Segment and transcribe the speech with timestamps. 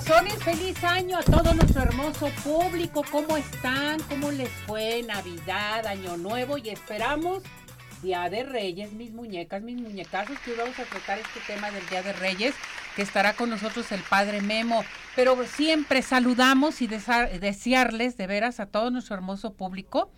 [0.00, 3.04] Corazones, feliz año a todo nuestro hermoso público.
[3.10, 4.00] ¿Cómo están?
[4.04, 6.56] ¿Cómo les fue Navidad, Año Nuevo?
[6.56, 7.42] Y esperamos
[8.00, 11.86] Día de Reyes, mis muñecas, mis muñecazos, que hoy vamos a tratar este tema del
[11.88, 12.54] Día de Reyes,
[12.96, 14.84] que estará con nosotros el Padre Memo.
[15.16, 20.10] Pero siempre saludamos y desearles de veras a todo nuestro hermoso público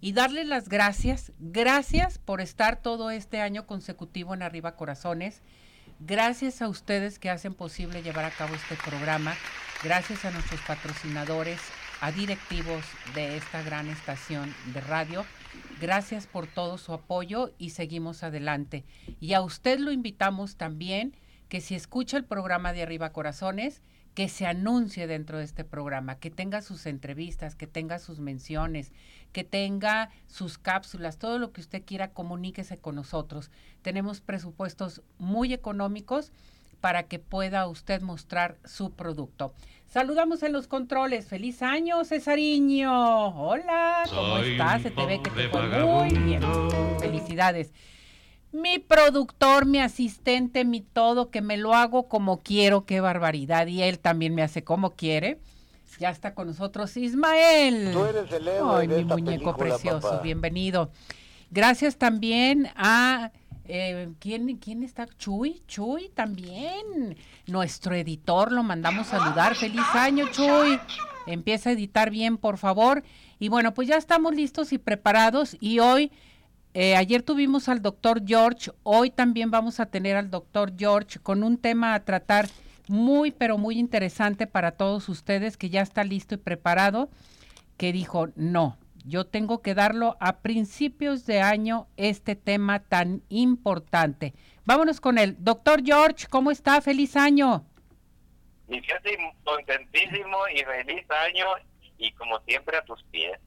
[0.00, 5.42] y darles las gracias, gracias por estar todo este año consecutivo en Arriba Corazones
[6.02, 9.34] Gracias a ustedes que hacen posible llevar a cabo este programa.
[9.84, 11.60] Gracias a nuestros patrocinadores,
[12.00, 12.82] a directivos
[13.14, 15.26] de esta gran estación de radio.
[15.78, 18.86] Gracias por todo su apoyo y seguimos adelante.
[19.20, 21.14] Y a usted lo invitamos también
[21.50, 23.82] que si escucha el programa de Arriba Corazones,
[24.20, 28.92] que se anuncie dentro de este programa, que tenga sus entrevistas, que tenga sus menciones,
[29.32, 33.50] que tenga sus cápsulas, todo lo que usted quiera, comuníquese con nosotros.
[33.80, 36.32] Tenemos presupuestos muy económicos
[36.82, 39.54] para que pueda usted mostrar su producto.
[39.86, 41.26] Saludamos en los controles.
[41.26, 43.28] Feliz año, Cesariño.
[43.28, 44.82] Hola, ¿cómo estás?
[44.82, 46.42] Se te ve que te fue muy bien.
[46.98, 47.72] Felicidades
[48.52, 53.66] mi productor, mi asistente, mi todo, que me lo hago como quiero, qué barbaridad.
[53.66, 55.38] Y él también me hace como quiere.
[55.98, 57.90] Ya está con nosotros Ismael.
[57.92, 60.90] Tú eres el héroe Ay, mi muñeco precioso, bienvenido.
[61.50, 63.32] Gracias también a
[63.72, 65.06] eh, ¿quién, ¿quién está?
[65.18, 67.16] Chuy, Chuy también.
[67.46, 69.54] Nuestro editor lo mandamos saludar.
[69.54, 70.80] Feliz año, Chuy.
[71.26, 73.04] Empieza a editar bien, por favor.
[73.38, 76.10] Y bueno, pues ya estamos listos y preparados y hoy
[76.72, 81.42] eh, ayer tuvimos al doctor George, hoy también vamos a tener al doctor George con
[81.42, 82.48] un tema a tratar
[82.88, 87.08] muy, pero muy interesante para todos ustedes, que ya está listo y preparado,
[87.76, 94.34] que dijo, no, yo tengo que darlo a principios de año este tema tan importante.
[94.64, 95.36] Vámonos con él.
[95.38, 96.80] Doctor George, ¿cómo está?
[96.80, 97.64] Feliz año.
[98.68, 98.80] Y
[99.44, 101.46] contentísimo y feliz año
[101.98, 103.38] y como siempre a tus pies.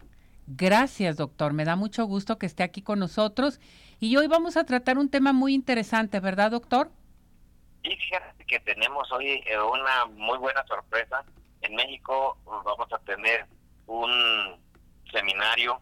[0.48, 1.54] Gracias, doctor.
[1.54, 3.60] Me da mucho gusto que esté aquí con nosotros.
[4.00, 6.92] Y hoy vamos a tratar un tema muy interesante, ¿verdad, doctor?
[7.84, 11.24] Y fíjate que tenemos hoy eh, una muy buena sorpresa.
[11.62, 13.46] En México vamos a tener
[13.88, 14.12] un
[15.12, 15.80] seminario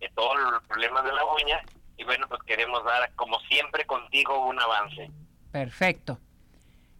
[0.00, 1.62] de todos los problemas de la uña.
[1.96, 5.10] Y bueno, pues queremos dar, como siempre, contigo un avance.
[5.52, 6.18] Perfecto.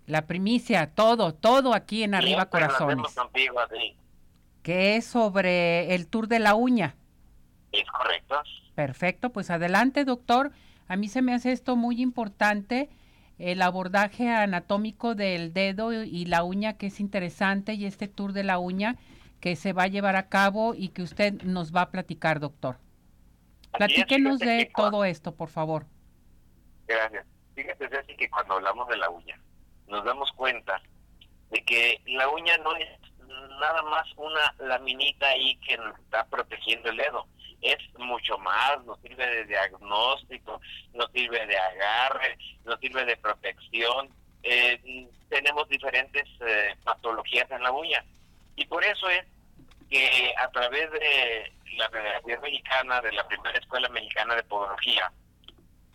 [0.07, 3.15] La primicia, todo, todo aquí en Arriba Corazones.
[3.15, 3.97] Contigo, así
[4.63, 6.95] que es sobre el tour de la uña.
[7.73, 8.37] Es correcto.
[8.75, 10.53] Perfecto, pues adelante, doctor.
[10.89, 12.91] A mí se me hace esto muy importante,
[13.39, 18.45] el abordaje anatómico del dedo y la uña, que es interesante, y este tour de
[18.45, 18.97] la uña
[19.41, 22.77] que se va a llevar a cabo y que usted nos va a platicar, doctor.
[23.73, 25.87] Platíquenos de todo esto, por favor.
[26.87, 27.27] Gracias.
[27.55, 29.39] Fíjate, así que cuando hablamos de la uña,
[29.89, 30.81] nos damos cuenta
[31.51, 32.89] de que la uña no es
[33.61, 37.27] nada más una laminita ahí que nos está protegiendo el dedo.
[37.61, 40.61] Es mucho más, nos sirve de diagnóstico,
[40.95, 44.09] nos sirve de agarre, nos sirve de protección.
[44.43, 48.05] Eh, tenemos diferentes eh, patologías en la uña.
[48.57, 49.25] Y por eso es
[49.89, 55.13] que a través de la Federación Mexicana, de la primera Escuela Mexicana de Podología,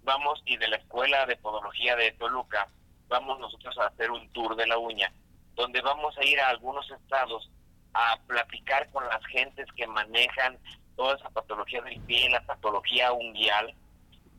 [0.04, 2.68] vamos y de la Escuela de Podología de Toluca,
[3.08, 5.12] vamos nosotros a hacer un tour de la uña,
[5.58, 7.50] donde vamos a ir a algunos estados
[7.94, 10.58] a platicar con las gentes que manejan
[10.96, 13.74] toda esa patología del pie, la patología unguial,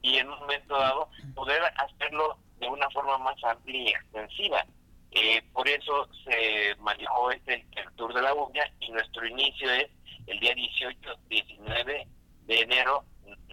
[0.01, 4.65] y en un momento dado poder hacerlo de una forma más amplia y extensiva.
[5.11, 9.89] Eh, por eso se manejó este Tour de la Uña y nuestro inicio es
[10.27, 10.98] el día 18,
[11.28, 12.07] 19
[12.47, 13.04] de enero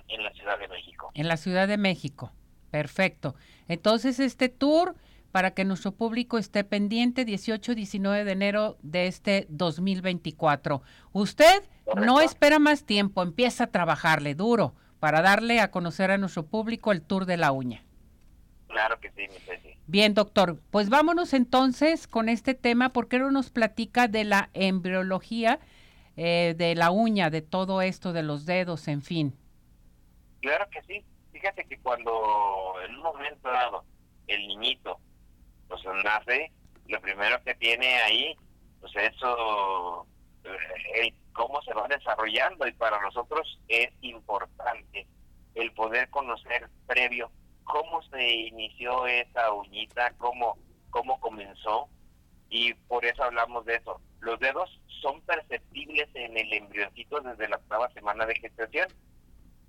[0.07, 1.11] en la Ciudad de México.
[1.15, 2.31] En la Ciudad de México,
[2.69, 3.35] perfecto.
[3.67, 4.95] Entonces este tour
[5.35, 10.81] para que nuestro público esté pendiente 18-19 de enero de este 2024.
[11.11, 11.61] Usted
[11.97, 16.93] no espera más tiempo, empieza a trabajarle duro para darle a conocer a nuestro público
[16.93, 17.83] el tour de la uña.
[18.69, 23.49] Claro que sí, mi Bien, doctor, pues vámonos entonces con este tema, porque no nos
[23.49, 25.59] platica de la embriología
[26.15, 29.35] eh, de la uña, de todo esto, de los dedos, en fin.
[30.39, 31.03] Claro que sí.
[31.33, 33.83] Fíjate que cuando en un momento dado
[34.27, 34.97] el niñito
[35.83, 36.51] pues nace,
[36.87, 38.35] lo primero que tiene ahí,
[38.79, 40.05] pues eso,
[40.43, 45.07] eh, cómo se va desarrollando y para nosotros es importante
[45.55, 47.31] el poder conocer previo
[47.63, 50.57] cómo se inició esa uñita, cómo,
[50.91, 51.89] cómo comenzó
[52.49, 53.99] y por eso hablamos de eso.
[54.19, 54.69] Los dedos
[55.01, 58.87] son perceptibles en el embrioncito desde la octava semana de gestación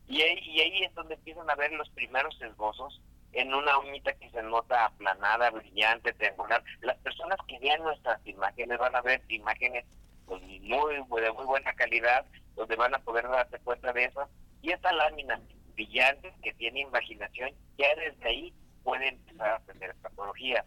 [0.07, 3.01] y ahí, y ahí es donde empiezan a ver los primeros esbozos
[3.37, 6.65] en una uñita que se nota aplanada, brillante, triangular.
[6.81, 9.85] Las personas que vean nuestras imágenes van a ver imágenes
[10.25, 12.25] pues, muy, de muy buena calidad,
[12.55, 14.27] donde van a poder darse cuenta de eso.
[14.63, 15.39] Y esta lámina
[15.75, 20.65] brillante que tiene imaginación, ya desde ahí puede empezar a tener patologías.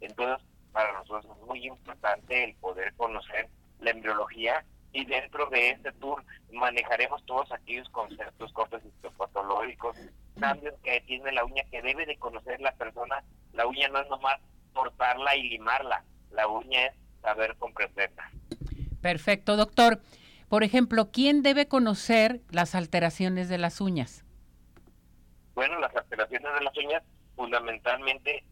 [0.00, 3.48] Entonces, para nosotros es muy importante el poder conocer
[3.80, 4.64] la embriología
[4.96, 9.94] y dentro de este tour manejaremos todos aquellos conceptos cortos histopatológicos,
[10.40, 13.22] cambios que tiene la uña que debe de conocer la persona.
[13.52, 14.40] La uña no es nomás
[14.72, 18.30] cortarla y limarla, la uña es saber comprenderla.
[19.02, 20.00] Perfecto, doctor.
[20.48, 24.24] Por ejemplo, ¿quién debe conocer las alteraciones de las uñas?
[25.54, 27.02] Bueno, las alteraciones de las uñas,
[27.34, 28.44] fundamentalmente,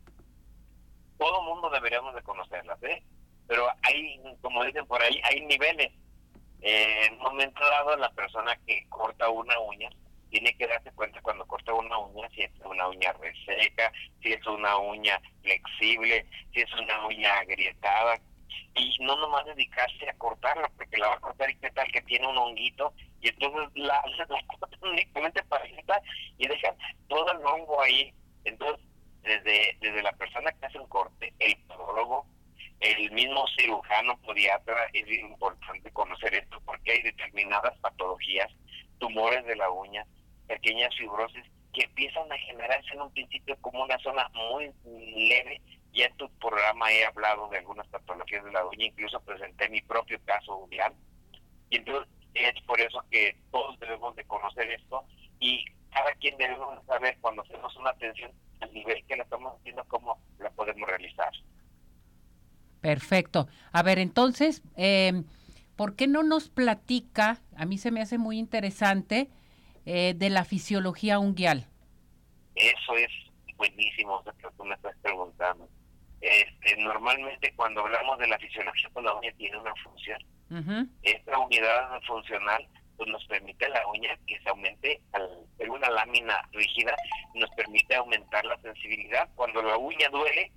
[1.16, 3.02] todo mundo deberíamos de conocerlas, ¿eh?
[3.46, 5.90] Pero hay, como dicen por ahí, hay niveles.
[6.64, 9.90] En un momento dado, la persona que corta una uña
[10.30, 14.44] tiene que darse cuenta cuando corta una uña si es una uña reseca, si es
[14.46, 18.18] una uña flexible, si es una uña agrietada,
[18.74, 22.02] y no nomás dedicarse a cortarla, porque la va a cortar y qué tal que
[22.02, 26.74] tiene un honguito, y entonces la, la cortan únicamente para y dejan
[27.08, 28.12] todo el hongo ahí.
[28.44, 28.84] Entonces,
[29.22, 32.26] desde, desde la persona que hace un corte, el podólogo,
[32.84, 38.50] el mismo cirujano podiatra, es importante conocer esto porque hay determinadas patologías,
[38.98, 40.06] tumores de la uña,
[40.46, 45.60] pequeñas fibrosis que empiezan a generarse en un principio como una zona muy leve.
[45.92, 49.80] Ya en tu programa he hablado de algunas patologías de la uña, incluso presenté mi
[49.82, 50.92] propio caso uñal.
[51.70, 55.04] Y entonces es por eso que todos debemos de conocer esto
[55.40, 59.84] y cada quien debemos saber cuando hacemos una atención al nivel que la estamos haciendo,
[59.84, 61.32] cómo la podemos realizar.
[62.84, 63.48] Perfecto.
[63.72, 65.22] A ver, entonces, eh,
[65.74, 67.40] ¿por qué no nos platica?
[67.56, 69.30] A mí se me hace muy interesante
[69.86, 71.66] eh, de la fisiología unguial.
[72.54, 73.08] Eso es
[73.56, 75.66] buenísimo lo que tú me estás preguntando.
[76.20, 80.18] Este, normalmente cuando hablamos de la fisiología, pues la uña tiene una función.
[81.02, 85.26] Esta unidad funcional pues nos permite la uña que se aumente al
[85.56, 86.94] ser una lámina rígida,
[87.32, 89.26] nos permite aumentar la sensibilidad.
[89.36, 90.52] Cuando la uña duele,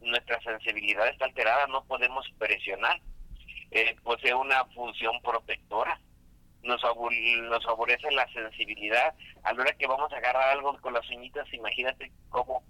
[0.00, 3.00] nuestra sensibilidad está alterada, no podemos presionar.
[3.70, 6.00] Eh, posee una función protectora,
[6.62, 9.14] nos, nos favorece la sensibilidad.
[9.44, 12.62] A la hora que vamos a agarrar algo con las uñitas, imagínate cómo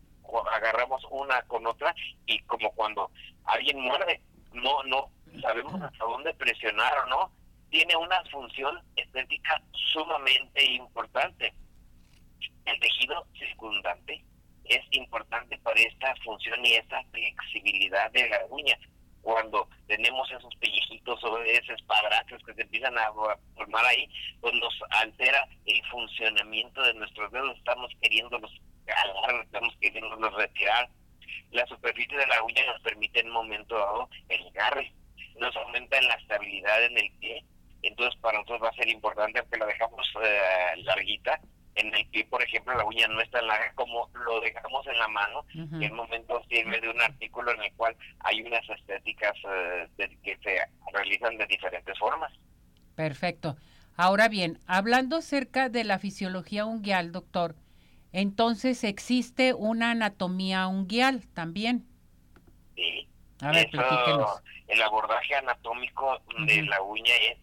[0.53, 1.95] agarramos una con otra
[2.27, 3.11] y como cuando
[3.45, 4.21] alguien muerde,
[4.53, 5.11] no, no
[5.41, 7.33] sabemos hasta dónde presionar o no.
[7.71, 11.53] Tiene una función estética sumamente importante.
[12.65, 14.25] El tejido circundante
[14.69, 18.79] es importante para esta función y esta flexibilidad de la uña.
[19.23, 23.13] Cuando tenemos esos pellejitos o esos padrastros que se empiezan a
[23.55, 24.09] formar ahí,
[24.41, 27.59] pues nos altera el funcionamiento de nuestros dedos.
[27.59, 28.51] Estamos queriéndolos
[28.87, 30.89] jalar, estamos queriéndolos retirar.
[31.51, 34.93] La superficie de la uña nos permite en un momento dado el agarre,
[35.39, 37.45] nos aumenta la estabilidad en el pie.
[37.83, 41.41] Entonces, para nosotros va a ser importante porque la dejamos eh, larguita
[41.79, 44.99] en el pie, por ejemplo, la uña no es tan larga como lo dejamos en
[44.99, 49.35] la mano, en el momento sirve de un artículo en el cual hay unas estéticas
[49.49, 49.89] eh,
[50.23, 50.59] que se
[50.93, 52.33] realizan de diferentes formas.
[52.95, 53.57] Perfecto.
[53.97, 57.57] Ahora bien, hablando acerca de la fisiología unguial, doctor,
[58.13, 61.87] entonces existe una anatomía unguial también.
[62.75, 63.09] Sí.
[63.41, 67.39] A ver, Eso, el abordaje anatómico de la uña es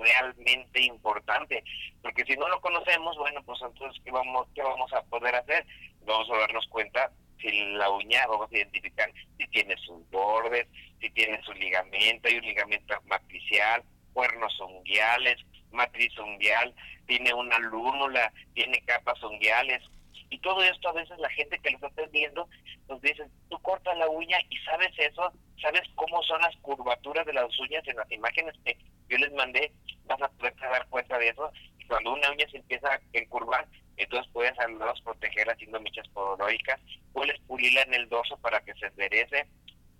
[0.00, 1.62] realmente importante,
[2.02, 5.66] porque si no lo conocemos, bueno, pues entonces, ¿qué vamos, qué vamos a poder hacer?
[6.04, 10.66] Vamos a darnos cuenta si la uña, vamos a identificar si tiene sus bordes,
[11.00, 15.38] si tiene su ligamento, hay un ligamento matricial, cuernos unguiales,
[15.72, 16.74] matriz unguial,
[17.06, 19.82] tiene una lúnula, tiene capas unguiales,
[20.30, 22.48] y todo esto a veces la gente que lo está atendiendo
[22.88, 27.32] nos dice, tú cortas la uña y sabes eso, sabes cómo son las curvaturas de
[27.32, 28.78] las uñas en las imágenes que
[29.08, 29.72] yo les mandé,
[30.10, 31.50] vas a poder dar cuenta de eso.
[31.78, 36.80] Y cuando una uña se empieza a encurvar, entonces puedes al proteger haciendo michas podológicas,
[37.12, 39.46] puedes pulirla en el dorso para que se enderece,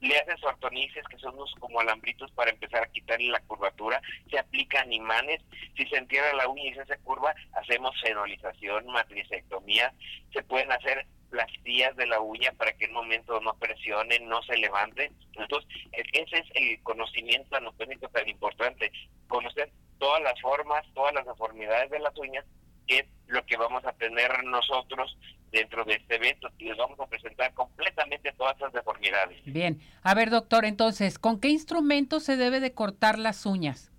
[0.00, 4.00] le haces ortonices, que son unos como alambritos para empezar a quitarle la curvatura,
[4.30, 5.42] se aplican imanes,
[5.76, 9.92] si se entierra la uña y se hace curva, hacemos fenolización, matricectomía,
[10.32, 14.42] se pueden hacer plastías de la uña para que en un momento no presione, no
[14.42, 15.12] se levante.
[15.34, 18.92] Entonces, e-, ese es el conocimiento anatómico tan importante,
[19.28, 22.44] conocer todas las formas, todas las deformidades de las uñas,
[22.86, 25.16] que es lo que vamos a tener nosotros
[25.52, 29.40] dentro de este evento y les vamos a presentar completamente todas esas deformidades.
[29.44, 33.90] Bien, a ver doctor, entonces, ¿con qué instrumento se debe de cortar las uñas?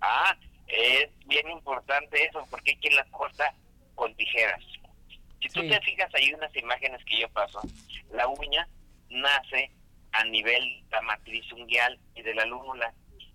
[0.00, 3.54] Ah, es bien importante eso, porque hay quien las corta
[3.94, 4.60] con tijeras.
[5.42, 7.60] Si tú te fijas, hay unas imágenes que yo paso.
[8.12, 8.68] La uña
[9.10, 9.72] nace
[10.12, 12.94] a nivel de la matriz unguial y de la lúnula.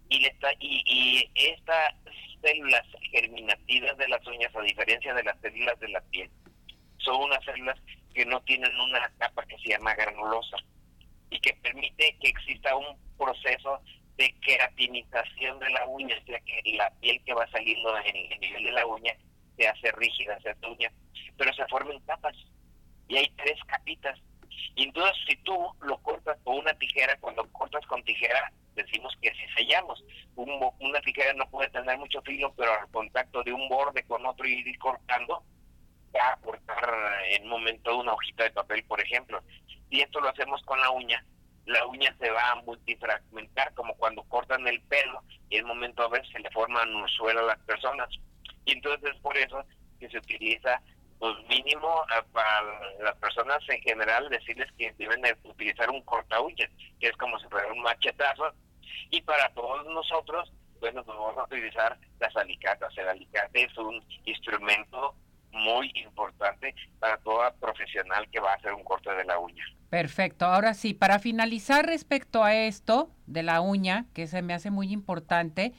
[0.10, 1.96] Y, está, y, y estas
[2.42, 6.30] células germinativas de las uñas, a diferencia de las células de la piel,
[7.00, 7.78] son unas células
[8.14, 10.58] que no tienen una capa que se llama granulosa
[11.30, 13.82] y que permite que exista un proceso
[14.16, 18.40] de queratinización de la uña, o sea que la piel que va saliendo en el
[18.40, 19.14] nivel de la uña
[19.58, 20.92] se hace rígida, se hace uña,
[21.38, 22.36] pero se forman capas
[23.08, 24.20] y hay tres capitas.
[24.76, 29.32] Y entonces si tú lo cortas con una tijera, cuando cortas con tijera decimos que
[29.32, 30.04] si sellamos.
[30.36, 34.48] una tijera no puede tener mucho filo, pero al contacto de un borde con otro
[34.48, 35.44] y ir cortando,
[36.16, 39.42] va a cortar en un momento una hojita de papel, por ejemplo.
[39.90, 41.24] Y esto lo hacemos con la uña
[41.68, 46.04] la uña se va a multifragmentar como cuando cortan el pelo y en un momento
[46.04, 48.10] a veces se le forman un suelo a las personas.
[48.68, 49.64] Y entonces es por eso
[50.00, 50.80] que se utiliza
[51.18, 52.62] pues mínimo para
[53.02, 57.72] las personas en general decirles que deben utilizar un corta que es como si fuera
[57.72, 58.54] un machetazo.
[59.10, 62.96] Y para todos nosotros, pues vamos a utilizar las alicatas.
[62.98, 65.16] El alicate es un instrumento
[65.52, 69.66] muy importante para toda profesional que va a hacer un corte de la uña.
[69.90, 70.46] Perfecto.
[70.46, 74.92] Ahora sí, para finalizar respecto a esto de la uña, que se me hace muy
[74.92, 75.74] importante,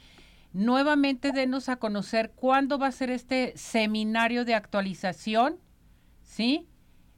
[0.53, 5.59] nuevamente denos a conocer cuándo va a ser este seminario de actualización,
[6.23, 6.67] ¿sí?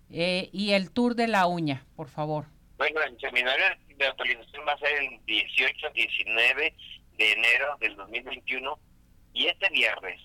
[0.10, 2.46] Eh, y el tour de la uña, por favor.
[2.78, 3.66] Bueno, el seminario
[3.98, 6.74] de actualización va a ser el 18-19
[7.18, 8.80] de enero del 2021
[9.34, 10.20] y este viernes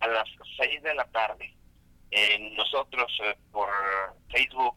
[0.00, 1.54] a las 6 de la tarde,
[2.56, 3.68] nosotros eh, por
[4.30, 4.76] Facebook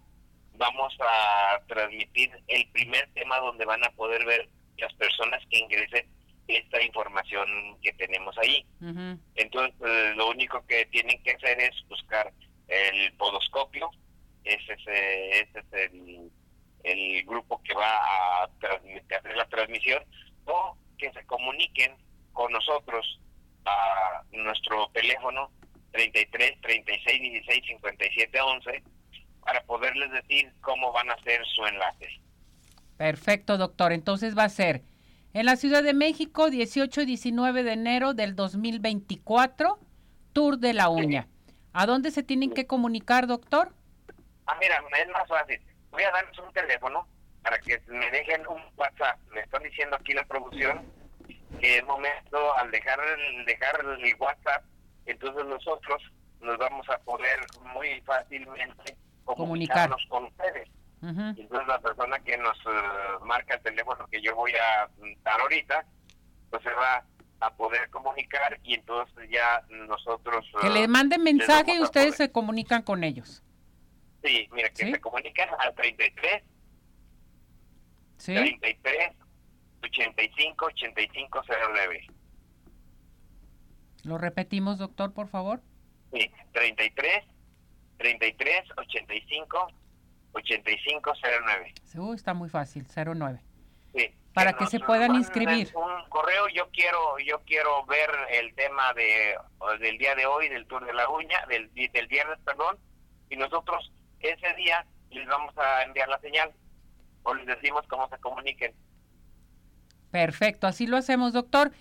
[0.56, 6.08] vamos a transmitir el primer tema donde van a poder ver las personas que ingresen
[6.48, 7.46] esta información
[7.82, 8.66] que tenemos ahí.
[9.36, 12.32] Entonces, eh, lo único que tienen que hacer es buscar
[12.68, 13.90] el podoscopio,
[14.44, 15.66] ese es, es
[16.84, 20.04] el, grupo que va a, hacer la transmisión,
[20.46, 21.94] o que se comuniquen
[22.32, 23.20] con nosotros
[23.66, 25.52] a nuestro teléfono
[25.92, 28.84] 33 36 16 57 11
[29.42, 32.08] para poderles decir cómo van a hacer su enlace.
[32.98, 33.92] Perfecto, doctor.
[33.92, 34.82] Entonces va a ser
[35.38, 39.78] en la Ciudad de México, 18 y 19 de enero del 2024,
[40.34, 41.28] Tour de la Uña.
[41.74, 43.72] ¿A dónde se tienen que comunicar, doctor?
[44.48, 45.62] Ah, mira, es más fácil.
[45.92, 47.08] Voy a darles un teléfono
[47.44, 49.20] para que me dejen un WhatsApp.
[49.32, 50.92] Me están diciendo aquí la producción
[51.60, 54.64] que es momento al dejar el, dejar el WhatsApp,
[55.06, 56.02] entonces nosotros
[56.42, 57.40] nos vamos a poder
[57.76, 60.68] muy fácilmente comunicarnos con ustedes.
[61.02, 64.90] Entonces la persona que nos eh, marca el teléfono que yo voy a
[65.24, 65.86] dar ahorita,
[66.50, 67.06] pues se va
[67.40, 70.46] a poder comunicar y entonces ya nosotros...
[70.60, 73.44] Que le manden mensaje y ustedes se comunican con ellos.
[74.24, 76.44] Sí, mira, que se comunican al 33,
[78.18, 78.34] ¿Sí?
[78.34, 79.14] 33,
[79.84, 81.42] 85, 85,
[81.74, 82.08] 09.
[84.04, 85.62] ¿Lo repetimos, doctor, por favor?
[86.12, 87.26] Sí, 33,
[87.98, 89.68] 33 85
[90.38, 91.14] 85
[91.46, 91.74] 09.
[91.96, 93.40] Uh, está muy fácil, 09.
[93.94, 94.14] Sí.
[94.34, 95.72] Para que, se puedan inscribir.
[95.76, 99.36] Un correo, yo quiero yo quiero ver el tema de
[99.80, 102.78] del día de hoy, del tour de la uña, del, del viernes, perdón,
[103.30, 106.52] y nosotros ese día les vamos a enviar la señal
[107.24, 108.74] o les decimos cómo se comuniquen.
[110.12, 111.72] Perfecto, así lo hacemos, doctor.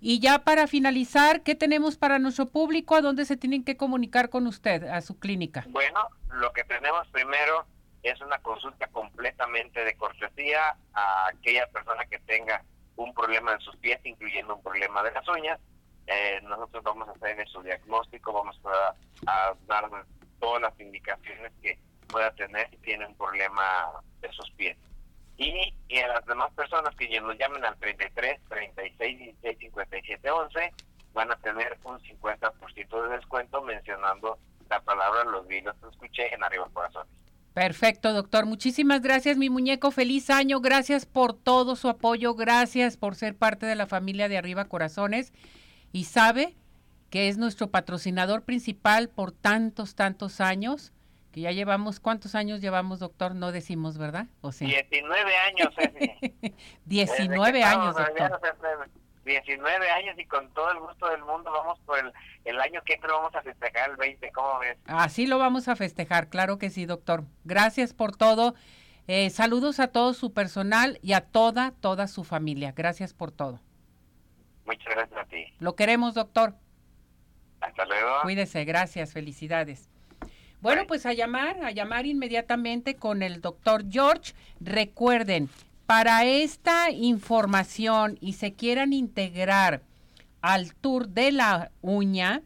[0.00, 2.96] Y ya para finalizar, ¿qué tenemos para nuestro público?
[2.96, 5.64] ¿A dónde se tienen que comunicar con usted, a su clínica?
[5.68, 6.00] Bueno,
[6.32, 7.66] lo que tenemos primero
[8.08, 12.62] es una consulta completamente de cortesía a aquella persona que tenga
[12.96, 15.60] un problema en sus pies, incluyendo un problema de las uñas.
[16.06, 18.94] Eh, nosotros vamos a hacer su diagnóstico, vamos a,
[19.26, 19.54] a,
[20.38, 24.76] todas las indicaciones que pueda tener si tiene un problema de sus pies.
[25.38, 30.72] Y, a las demás personas que nos llamen al 33, 36, 16, 57, 11,
[31.12, 34.38] van a tener un 50% de descuento mencionando
[34.70, 37.12] la palabra los vinos que escuché en Arriba Corazones.
[37.56, 38.44] Perfecto, doctor.
[38.44, 39.90] Muchísimas gracias, mi muñeco.
[39.90, 40.60] Feliz año.
[40.60, 42.34] Gracias por todo su apoyo.
[42.34, 45.32] Gracias por ser parte de la familia de Arriba Corazones.
[45.90, 46.54] Y sabe
[47.08, 50.92] que es nuestro patrocinador principal por tantos, tantos años
[51.32, 53.34] que ya llevamos, ¿cuántos años llevamos, doctor?
[53.34, 54.26] No decimos, ¿verdad?
[54.42, 54.66] ¿O sí?
[54.66, 55.74] 19 años,
[56.84, 58.38] 19 años, doctor.
[59.26, 62.12] 19 años y con todo el gusto del mundo vamos por el,
[62.44, 64.78] el año que entra vamos a festejar el 20, ¿cómo ves?
[64.86, 67.24] Así lo vamos a festejar, claro que sí, doctor.
[67.44, 68.54] Gracias por todo.
[69.08, 72.72] Eh, saludos a todo su personal y a toda, toda su familia.
[72.74, 73.60] Gracias por todo.
[74.64, 75.44] Muchas gracias a ti.
[75.58, 76.54] Lo queremos, doctor.
[77.60, 78.22] Hasta luego.
[78.22, 79.88] Cuídese, gracias, felicidades.
[80.60, 84.32] Bueno, pues a llamar, a llamar inmediatamente con el doctor George.
[84.58, 85.48] Recuerden,
[85.86, 89.82] para esta información y se quieran integrar
[90.40, 92.42] al tour de la uña,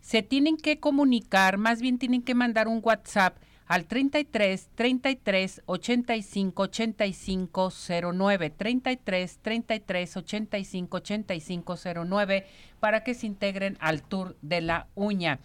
[0.00, 6.62] se tienen que comunicar, más bien tienen que mandar un WhatsApp al 33 33 85
[6.62, 7.72] 85
[8.12, 12.46] 09 33 33 85 85 09
[12.80, 15.38] para que se integren al tour de la uña.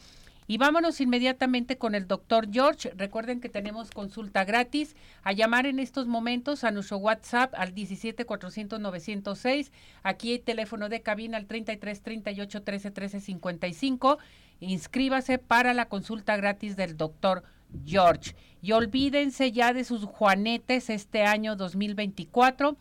[0.47, 2.91] Y vámonos inmediatamente con el doctor George.
[2.95, 4.95] Recuerden que tenemos consulta gratis.
[5.23, 9.71] A llamar en estos momentos a nuestro WhatsApp al 17 400 906.
[10.03, 14.19] Aquí hay teléfono de cabina al 33 38 13 13 55.
[14.59, 17.43] Inscríbase para la consulta gratis del doctor
[17.83, 18.35] George.
[18.61, 22.77] Y olvídense ya de sus juanetes este año 2024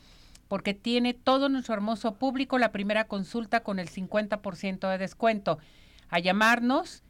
[0.49, 5.59] porque tiene todo nuestro hermoso público la primera consulta con el 50% de descuento.
[6.11, 7.03] A llamarnos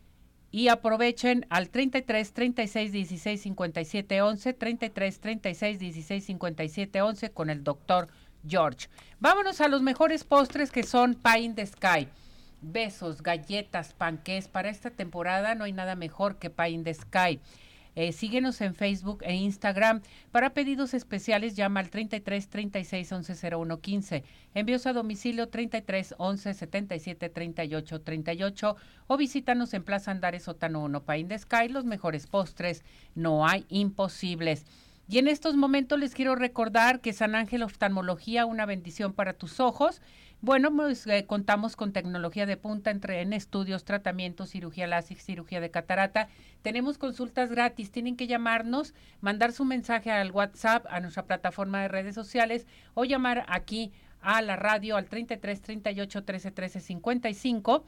[0.55, 7.65] y aprovechen al 33 36 16 57 11 33 36 16 57 11 con el
[7.65, 8.07] doctor
[8.47, 8.87] George.
[9.19, 12.07] Vámonos a los mejores postres que son Pie in the Sky.
[12.61, 14.47] Besos, galletas, panqués.
[14.47, 17.41] Para esta temporada no hay nada mejor que Pie in the Sky.
[17.97, 20.03] Eh, síguenos en Facebook e Instagram.
[20.33, 24.25] Para pedidos especiales llama al 33 36 11 01 15.
[24.55, 31.05] Envíos a domicilio 33 11 77 38 38 o visítanos en Plaza Andares Sótano 1
[31.05, 31.69] Pain de Sky.
[31.69, 32.85] Los mejores postres,
[33.15, 34.67] no hay imposibles.
[35.07, 39.61] Y en estos momentos les quiero recordar que San Ángel Oftalmología, una bendición para tus
[39.61, 40.01] ojos.
[40.45, 45.59] Bueno, pues eh, contamos con tecnología de punta entre en estudios, tratamientos, cirugía láser, cirugía
[45.59, 46.29] de catarata.
[46.61, 47.91] Tenemos consultas gratis.
[47.91, 48.93] Tienen que llamarnos,
[49.23, 53.91] mandar su mensaje al WhatsApp, a nuestra plataforma de redes sociales o llamar aquí
[54.21, 57.83] a la radio al 33 38 13 13 55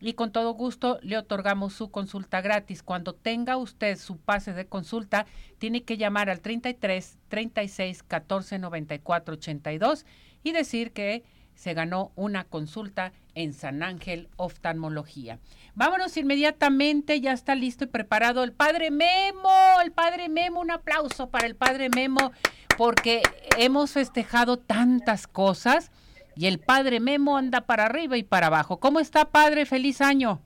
[0.00, 2.82] y con todo gusto le otorgamos su consulta gratis.
[2.82, 5.26] Cuando tenga usted su pase de consulta,
[5.58, 10.06] tiene que llamar al 33 36 14 94 82
[10.42, 11.22] y decir que
[11.58, 15.40] se ganó una consulta en San Ángel Oftalmología.
[15.74, 19.50] Vámonos inmediatamente, ya está listo y preparado el Padre Memo,
[19.82, 22.30] el Padre Memo, un aplauso para el Padre Memo,
[22.76, 23.22] porque
[23.56, 25.90] hemos festejado tantas cosas
[26.36, 28.78] y el Padre Memo anda para arriba y para abajo.
[28.78, 29.66] ¿Cómo está, Padre?
[29.66, 30.40] Feliz año.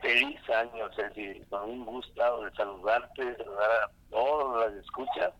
[0.00, 1.40] Feliz año, Ceci.
[1.50, 5.30] Con un gusto de saludarte, de saludar a todos las escuchas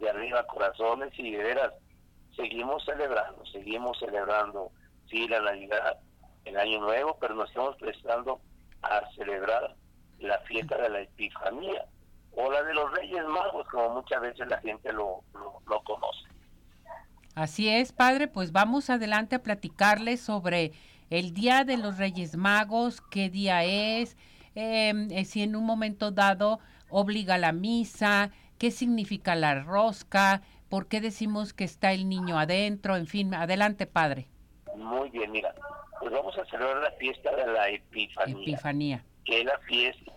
[0.00, 1.74] de arriba corazones y veras
[2.36, 4.70] seguimos celebrando, seguimos celebrando,
[5.08, 5.98] sí, la Navidad,
[6.44, 8.40] el Año Nuevo, pero nos estamos prestando
[8.82, 9.74] a celebrar
[10.18, 11.86] la fiesta de la Epifanía
[12.36, 16.28] o la de los Reyes Magos, como muchas veces la gente lo, lo, conoce.
[17.34, 20.72] Así es, padre, pues vamos adelante a platicarles sobre
[21.10, 24.16] el Día de los Reyes Magos, qué día es,
[24.54, 30.88] em, eh, si en un momento dado obliga la misa, qué significa la rosca, ¿Por
[30.88, 32.96] qué decimos que está el niño adentro?
[32.96, 34.26] En fin, adelante, padre.
[34.76, 35.54] Muy bien, mira,
[36.00, 38.42] pues vamos a celebrar la fiesta de la Epifanía.
[38.42, 39.04] Epifanía.
[39.24, 40.12] Que es la fiesta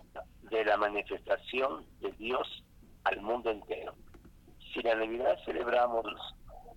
[0.50, 2.64] de la manifestación de Dios
[3.04, 3.94] al mundo entero.
[4.74, 6.06] Si la Navidad celebramos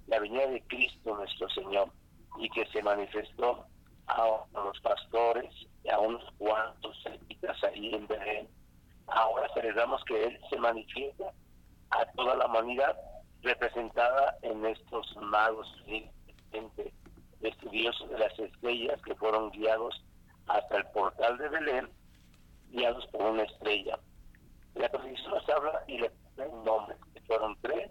[0.06, 1.90] la venida de Cristo nuestro Señor
[2.38, 3.66] y que se manifestó
[4.06, 5.52] a, los pastores
[5.84, 7.02] y a unos cuantos
[7.62, 8.48] ahí en Belén,
[9.06, 11.32] ahora celebramos que Él se manifiesta
[11.90, 12.96] a toda la humanidad
[13.42, 15.68] representada en estos magos
[17.40, 20.04] estudiosos de las estrellas que fueron guiados
[20.46, 21.90] hasta el portal de Belén,
[22.70, 23.98] guiados por una estrella.
[24.74, 27.90] La tradición nos habla y le da un nombre, que fueron tres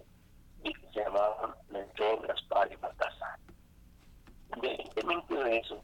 [0.64, 3.40] y que se llamaban Melchor, Gaspar y Baltasar.
[4.56, 5.84] Independientemente de eso,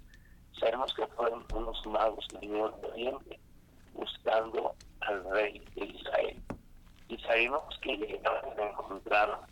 [0.59, 3.39] sabemos que fueron unos magos que vinieron de Oriente
[3.93, 6.41] buscando al rey de Israel.
[7.09, 9.47] Y sabemos que llegaron a encontrar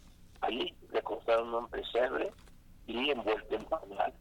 [0.45, 2.31] Allí le cortaron un pesebre
[2.85, 4.15] y envuelto en pañales.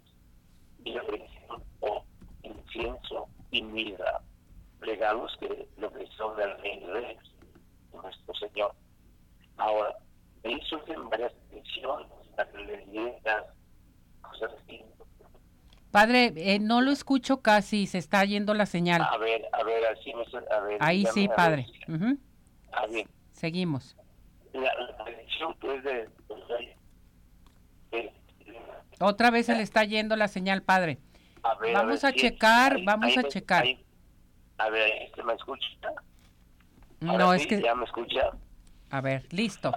[0.85, 2.05] Y le ofrecieron oh,
[2.43, 4.23] incienso y mirra,
[4.81, 7.19] regalos que le ofrecieron del rey de
[7.93, 8.75] nuestro Señor.
[9.59, 9.97] Ahora,
[10.45, 12.07] ahí surgen varias peticiones,
[12.37, 12.49] las
[14.23, 14.83] cosas así.
[15.91, 19.03] Padre, eh, no lo escucho casi, se está yendo la señal.
[19.03, 21.67] A ver, a ver, así me a ver, Ahí sí, padre.
[22.73, 23.07] A ver.
[23.33, 23.97] Seguimos
[24.55, 26.09] la, la tradición pues de,
[27.91, 28.13] de,
[29.01, 30.99] Otra vez se le está yendo la señal, padre.
[31.43, 33.65] A ver, Vamos a, ver, checar, ahí- vamos ahí a checar.
[34.59, 35.67] a ver, ¿se me escucha?
[37.07, 37.61] Ahora no, sí, es que...
[37.63, 38.31] ¿Ya me escucha?
[38.91, 39.73] A ver, listo.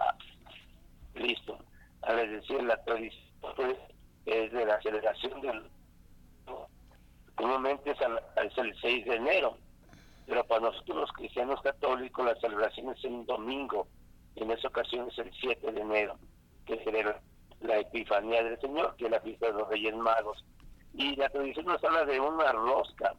[1.15, 1.57] Listo.
[2.03, 3.75] A ver, decir, la tradición pues,
[4.25, 5.63] es de la celebración del...
[7.35, 7.97] Comúnmente es,
[8.45, 9.57] es el 6 de enero,
[10.25, 13.87] pero para nosotros los cristianos católicos la celebración es un domingo,
[14.37, 16.17] en esa ocasión es el 7 de enero,
[16.65, 17.19] que celebra
[17.61, 20.43] la Epifanía del Señor, que es la fiesta de los Reyes Magos.
[20.93, 23.13] Y la tradición nos habla de una rosca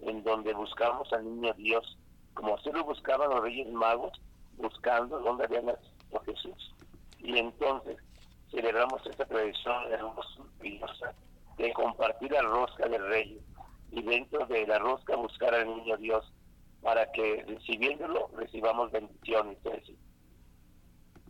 [0.00, 1.98] en donde buscamos al niño Dios,
[2.34, 4.20] como así lo buscaban los Reyes Magos,
[4.56, 6.74] buscando dónde había nacido Jesús.
[7.18, 7.96] Y entonces
[8.50, 11.14] celebramos esta tradición hermosa
[11.56, 13.40] de compartir la rosca del Rey
[13.90, 16.32] y dentro de la rosca buscar al niño Dios
[16.82, 19.58] para que recibiéndolo recibamos bendiciones.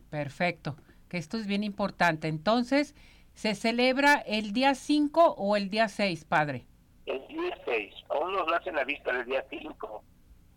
[0.09, 0.75] Perfecto.
[1.07, 2.27] Que esto es bien importante.
[2.27, 2.95] Entonces,
[3.33, 6.65] ¿se celebra el día 5 o el día 6, padre?
[7.05, 10.03] El día 6, aún nos lo hacen la vista del día 5,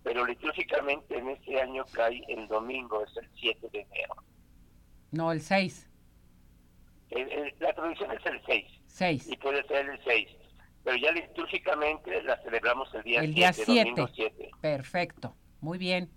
[0.02, 4.14] pero litúrgicamente en este año cae el domingo, es el 7 de enero.
[5.10, 5.88] No, el 6.
[7.10, 9.28] El- el- la tradición es el 6 6.
[9.30, 10.28] y puede ser el 6,
[10.84, 14.34] pero ya litúrgicamente la celebramos el día El 7, día domingo 7.
[14.38, 14.50] 7.
[14.60, 15.34] Perfecto.
[15.60, 16.10] Muy bien.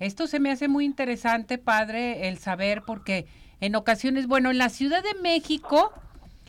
[0.00, 3.26] Esto se me hace muy interesante, padre, el saber porque
[3.60, 5.92] en ocasiones, bueno, en la Ciudad de México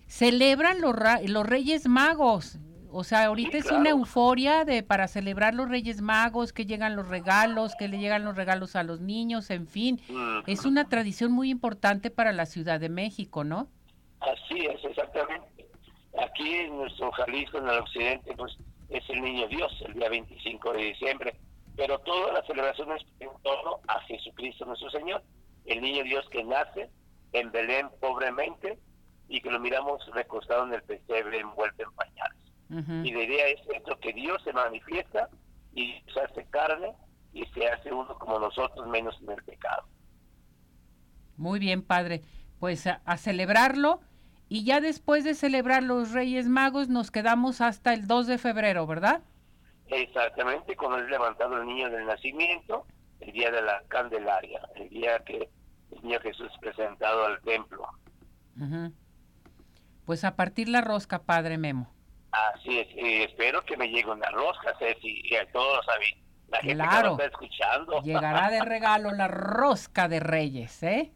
[0.07, 0.95] celebran los,
[1.27, 2.59] los Reyes Magos.
[2.93, 6.95] O sea, ahorita Sí, es una euforia de para celebrar los Reyes Magos, que llegan
[6.95, 10.01] los regalos, que le llegan los regalos a los niños, en fin.
[10.47, 13.67] Es una tradición muy importante para la Ciudad de México, ¿no?
[14.19, 15.67] Así es, exactamente.
[16.21, 18.57] Aquí en nuestro Jalisco, en el occidente, pues
[18.89, 21.35] es el niño Dios, el día 25 de diciembre.
[21.75, 25.23] Pero toda la celebración es en torno a Jesucristo nuestro Señor,
[25.65, 26.89] el niño Dios que nace
[27.33, 28.79] en Belén pobremente
[29.27, 32.37] y que lo miramos recostado en el pesebre envuelto en pañales.
[33.05, 35.27] Y la idea es esto, que Dios se manifiesta
[35.73, 36.93] y se hace carne
[37.33, 39.83] y se hace uno como nosotros, menos en el pecado.
[41.35, 42.21] Muy bien, padre.
[42.59, 43.99] Pues a, a celebrarlo
[44.47, 48.85] y ya después de celebrar los Reyes Magos nos quedamos hasta el 2 de febrero,
[48.85, 49.21] ¿verdad?
[49.91, 52.85] Exactamente, cuando es levantado el niño del nacimiento,
[53.19, 55.49] el día de la Candelaria, el día que
[55.91, 57.85] el niño Jesús es presentado al templo.
[60.05, 61.93] Pues a partir la rosca, padre Memo.
[62.31, 65.85] Así es, y espero que me llegue una rosca, Ceci, y a todos.
[66.47, 67.09] La gente que Claro.
[67.11, 68.01] nos está escuchando.
[68.01, 71.11] Llegará de regalo la rosca de Reyes, ¿eh?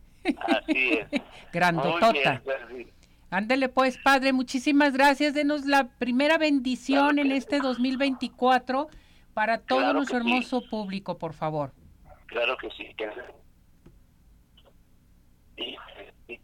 [0.47, 1.11] Así es.
[1.11, 1.21] Muy
[1.53, 2.11] Grandotota.
[2.11, 2.91] bien,
[3.35, 5.33] Ándele pues, padre, muchísimas gracias.
[5.33, 8.87] Denos la primera bendición Claro en este 2024
[9.33, 10.29] para todo Claro nuestro sí.
[10.29, 11.73] hermoso público, por favor.
[12.27, 12.93] Claro que sí.
[12.95, 13.09] Que...
[15.57, 15.75] Sí,
[16.27, 16.39] sí.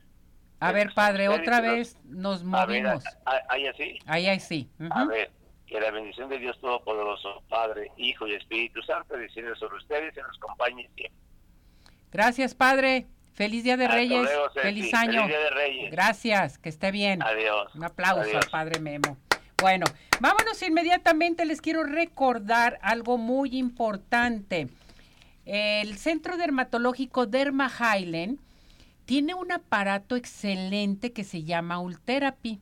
[0.60, 3.06] A ver, padre, otra vez nos movimos.
[3.48, 3.98] ahí así.
[4.06, 4.70] Ahí, ahí sí.
[4.78, 4.90] Ujú.
[4.92, 5.32] A ver,
[5.68, 10.20] que la bendición de Dios Todopoderoso, Padre, Hijo y Espíritu Santo, descienda sobre ustedes y
[10.20, 11.22] los acompañe siempre.
[12.12, 13.08] Gracias, padre.
[13.34, 14.24] Feliz Día de Hasta Reyes.
[14.24, 14.50] luego.
[14.54, 15.22] Feliz año.
[15.22, 15.92] Feliz Día de Reyes.
[15.92, 17.22] Gracias, que esté bien.
[17.24, 17.74] Adiós.
[17.76, 18.44] Un aplauso Adiós.
[18.46, 19.18] al padre Memo.
[19.62, 19.86] Bueno,
[20.20, 21.46] vámonos inmediatamente.
[21.46, 24.68] Les quiero recordar algo muy importante.
[25.46, 28.40] El Centro Dermatológico Derma Highland
[29.06, 32.60] tiene un aparato excelente que se llama Ultherapy.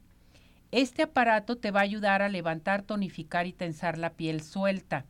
[0.71, 5.05] Este aparato te va a ayudar a levantar, tonificar y tensar la piel suelta.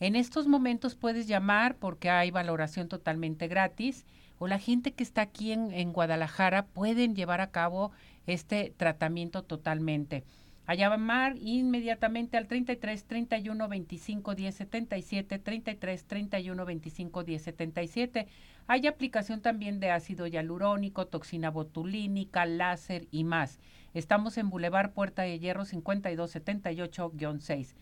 [0.00, 4.04] En estos momentos puedes llamar porque hay valoración totalmente gratis
[4.38, 7.92] o la gente que está aquí en, en Guadalajara pueden llevar a cabo
[8.26, 10.24] este tratamiento totalmente.
[10.66, 18.26] A llamar inmediatamente al 33 31 25 10 77, 33 31 25 10 77.
[18.66, 23.60] Hay aplicación también de ácido hialurónico, toxina botulínica, láser y más.
[23.94, 27.76] Estamos en Boulevard Puerta de Hierro 5278-6.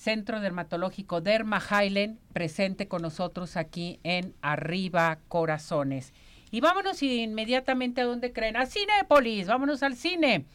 [0.00, 6.14] Centro Dermatológico Derma Highland, presente con nosotros aquí en Arriba Corazones.
[6.50, 10.46] Y vámonos inmediatamente a donde creen, a Cinépolis, vámonos al cine.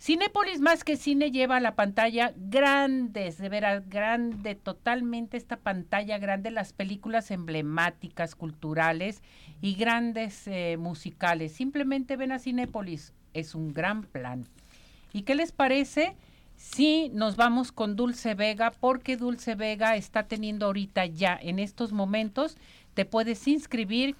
[0.00, 6.50] Cinépolis más que cine lleva la pantalla grandes, de veras grande, totalmente esta pantalla grande,
[6.50, 9.22] las películas emblemáticas, culturales
[9.60, 11.52] y grandes eh, musicales.
[11.52, 14.48] Simplemente ven a Cinépolis, es un gran plan.
[15.12, 16.16] ¿Y qué les parece?
[16.58, 21.92] Si nos vamos con Dulce Vega, porque Dulce Vega está teniendo ahorita ya en estos
[21.92, 22.56] momentos,
[22.94, 24.16] te puedes inscribir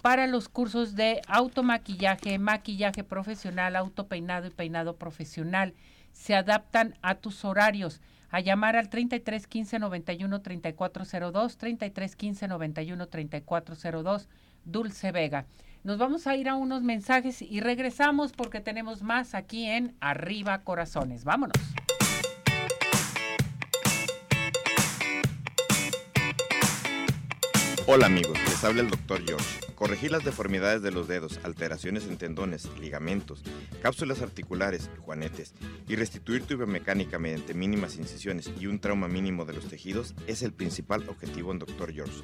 [0.00, 5.74] para los cursos de automaquillaje, maquillaje profesional, autopeinado y peinado profesional.
[6.12, 8.00] Se adaptan a tus horarios.
[8.30, 14.28] A llamar al 33 15 91 3402, 33 15 91 3402,
[14.64, 15.46] Dulce Vega.
[15.82, 20.62] Nos vamos a ir a unos mensajes y regresamos porque tenemos más aquí en Arriba
[20.62, 21.24] Corazones.
[21.24, 21.56] Vámonos.
[27.86, 29.46] Hola amigos, les habla el doctor George.
[29.74, 33.42] Corregir las deformidades de los dedos, alteraciones en tendones, ligamentos,
[33.80, 35.54] cápsulas articulares, juanetes
[35.88, 40.42] y restituir tu biomecánica mediante mínimas incisiones y un trauma mínimo de los tejidos es
[40.42, 41.94] el principal objetivo en Dr.
[41.94, 42.22] George.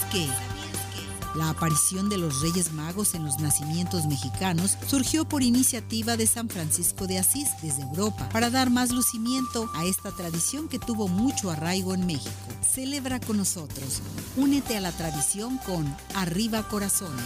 [0.00, 0.28] ¿Sabías que?
[1.38, 6.48] La aparición de los Reyes Magos en los nacimientos mexicanos surgió por iniciativa de San
[6.48, 11.50] Francisco de Asís desde Europa para dar más lucimiento a esta tradición que tuvo mucho
[11.50, 12.34] arraigo en México.
[12.68, 14.02] Celebra con nosotros.
[14.36, 17.24] Únete a la tradición con Arriba Corazones.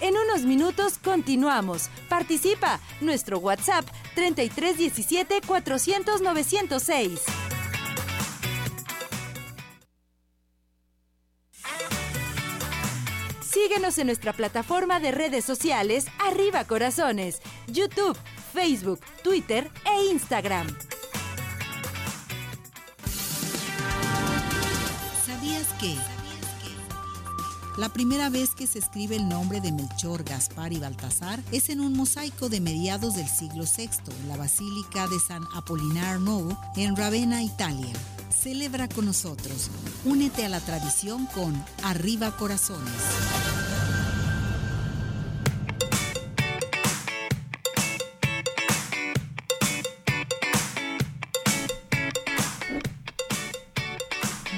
[0.00, 1.90] En unos minutos continuamos.
[2.08, 2.80] Participa.
[3.00, 7.20] Nuestro WhatsApp 3317 400 906.
[13.62, 18.18] Síguenos en nuestra plataforma de redes sociales Arriba Corazones, YouTube,
[18.52, 20.66] Facebook, Twitter e Instagram.
[25.24, 25.96] ¿Sabías que?
[27.78, 31.80] La primera vez que se escribe el nombre de Melchor, Gaspar y Baltasar es en
[31.80, 33.90] un mosaico de mediados del siglo VI
[34.22, 37.92] en la Basílica de San Apolinar Novo en Ravenna, Italia.
[38.32, 39.70] Celebra con nosotros.
[40.04, 43.61] Únete a la tradición con Arriba Corazones.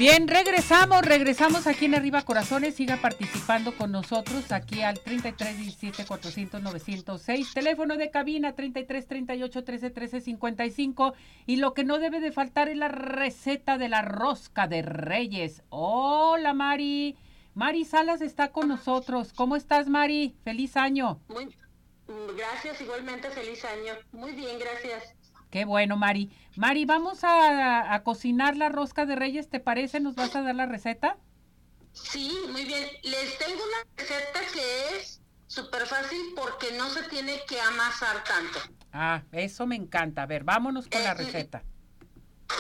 [0.05, 2.75] Bien, regresamos, regresamos aquí en Arriba Corazones.
[2.75, 9.89] Siga participando con nosotros aquí al 3317 400 906, teléfono de cabina 33 38 13
[9.89, 11.15] 13 55.
[11.47, 15.63] Y lo que no debe de faltar es la receta de la rosca de Reyes.
[15.71, 17.17] Hola, Mari.
[17.55, 19.33] Mari Salas está con nosotros.
[19.33, 20.37] ¿Cómo estás, Mari?
[20.45, 21.19] Feliz año.
[22.37, 23.95] Gracias, igualmente feliz año.
[24.13, 25.15] Muy bien, gracias.
[25.55, 26.37] Qué bueno, Mari.
[26.57, 30.01] Mari, vamos a, a, cocinar la rosca de reyes, ¿te parece?
[30.01, 31.17] ¿Nos vas a dar la receta?
[31.93, 32.85] Sí, muy bien.
[33.05, 38.59] Les tengo una receta que es súper fácil porque no se tiene que amasar tanto.
[38.93, 40.23] Ah, eso me encanta.
[40.23, 41.63] A ver, vámonos con eh, la receta.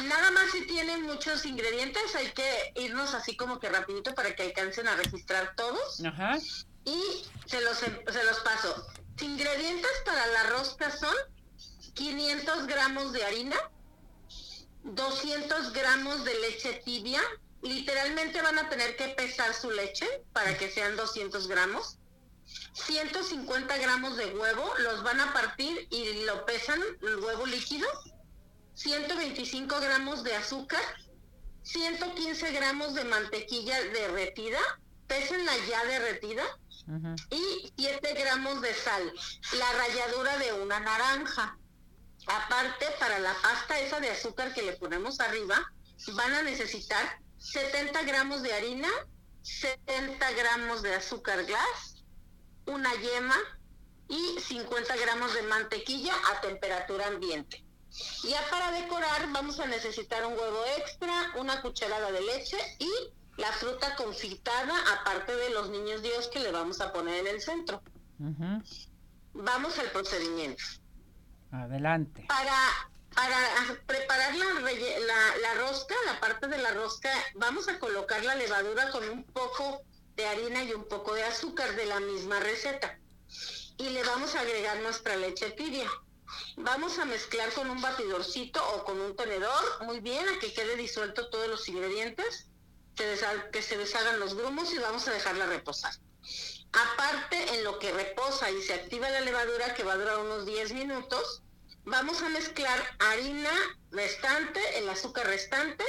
[0.04, 4.44] Nada más si tienen muchos ingredientes, hay que irnos así como que rapidito para que
[4.44, 6.00] alcancen a registrar todos.
[6.04, 6.38] Ajá.
[6.84, 7.00] Y
[7.46, 8.86] se los, se los paso.
[9.20, 11.14] Ingredientes para la rosca son
[11.94, 13.56] 500 gramos de harina,
[14.82, 17.20] 200 gramos de leche tibia,
[17.62, 21.98] literalmente van a tener que pesar su leche para que sean 200 gramos,
[22.74, 27.88] 150 gramos de huevo, los van a partir y lo pesan, el huevo líquido,
[28.74, 30.82] 125 gramos de azúcar,
[31.62, 34.58] 115 gramos de mantequilla derretida,
[35.06, 36.42] pésenla ya derretida,
[37.30, 39.12] y 7 gramos de sal,
[39.58, 41.56] la ralladura de una naranja.
[42.26, 45.72] Aparte, para la pasta esa de azúcar que le ponemos arriba,
[46.14, 48.88] van a necesitar 70 gramos de harina,
[49.42, 52.04] 70 gramos de azúcar glass,
[52.66, 53.36] una yema
[54.08, 57.64] y 50 gramos de mantequilla a temperatura ambiente.
[58.22, 62.90] Ya para decorar vamos a necesitar un huevo extra, una cucharada de leche y
[63.36, 67.40] la fruta confitada, aparte de los niños Dios que le vamos a poner en el
[67.40, 67.82] centro.
[69.32, 70.62] Vamos al procedimiento.
[71.62, 72.24] Adelante.
[72.28, 72.58] Para,
[73.14, 73.38] para
[73.86, 78.90] preparar la, la, la, rosca, la parte de la rosca, vamos a colocar la levadura
[78.90, 79.82] con un poco
[80.16, 82.98] de harina y un poco de azúcar de la misma receta.
[83.76, 85.88] y le vamos a agregar nuestra leche tibia.
[86.56, 90.76] Vamos a mezclar con un batidorcito o con un tenedor, muy bien, a que quede
[90.76, 92.48] disuelto todos los ingredientes,
[92.94, 95.94] que se deshagan los grumos y vamos a dejarla reposar.
[96.74, 100.44] Aparte, en lo que reposa y se activa la levadura, que va a durar unos
[100.44, 101.42] 10 minutos,
[101.84, 103.52] vamos a mezclar harina
[103.92, 105.84] restante, el azúcar restante,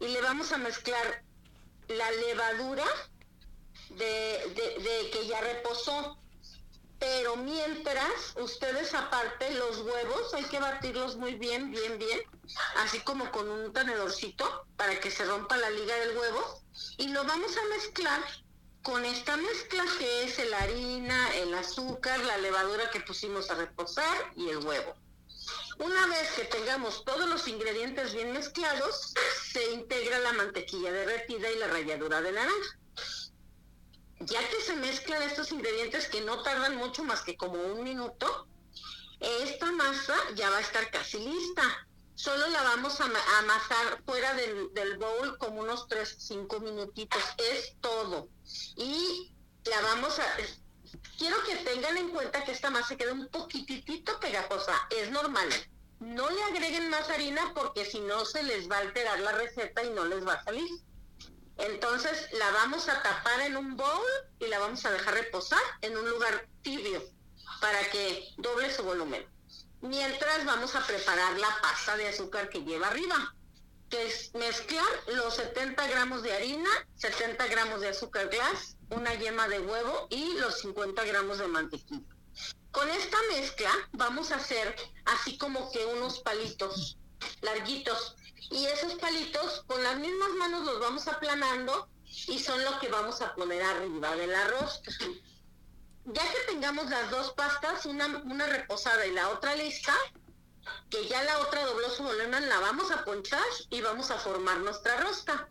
[0.00, 1.24] y le vamos a mezclar
[1.88, 2.84] la levadura
[3.90, 6.18] de, que ya reposó.
[6.98, 12.20] Pero mientras, ustedes aparte, los huevos hay que batirlos muy bien, bien, bien,
[12.76, 16.60] así como con un tenedorcito para que se rompa la liga del huevo.
[16.98, 18.20] Y lo vamos a mezclar
[18.88, 24.32] con esta mezcla que es la harina, el azúcar, la levadura que pusimos a reposar
[24.34, 24.94] y el huevo.
[25.78, 29.12] Una vez que tengamos todos los ingredientes bien mezclados,
[29.52, 32.78] se integra la mantequilla derretida y la ralladura de naranja.
[34.20, 38.48] Ya que se mezclan estos ingredientes que no tardan mucho más que como un minuto,
[39.20, 41.62] esta masa ya va a estar casi lista.
[42.14, 43.04] Solo la vamos a
[43.40, 47.22] amasar fuera del, del bowl como unos 3, 5 minutitos.
[47.36, 48.30] Es todo.
[48.76, 49.32] Y
[49.64, 50.24] la vamos a
[51.18, 55.48] quiero que tengan en cuenta que esta masa queda un poquitito pegajosa, es normal.
[56.00, 59.82] No le agreguen más harina porque si no se les va a alterar la receta
[59.82, 60.68] y no les va a salir.
[61.56, 64.06] Entonces la vamos a tapar en un bowl
[64.38, 67.02] y la vamos a dejar reposar en un lugar tibio
[67.60, 69.26] para que doble su volumen.
[69.80, 73.34] Mientras vamos a preparar la pasta de azúcar que lleva arriba,
[73.88, 79.48] que es mezclar los 70 gramos de harina, 70 gramos de azúcar glass, una yema
[79.48, 82.14] de huevo y los 50 gramos de mantequilla.
[82.70, 84.74] Con esta mezcla vamos a hacer
[85.06, 86.98] así como que unos palitos
[87.40, 88.14] larguitos
[88.50, 93.20] y esos palitos con las mismas manos los vamos aplanando y son lo que vamos
[93.20, 94.82] a poner arriba del arroz.
[96.04, 99.94] Ya que tengamos las dos pastas, una, una reposada y la otra lista,
[100.90, 104.58] que ya la otra dobló su volumen, la vamos a ponchar y vamos a formar
[104.58, 105.48] nuestra rosca.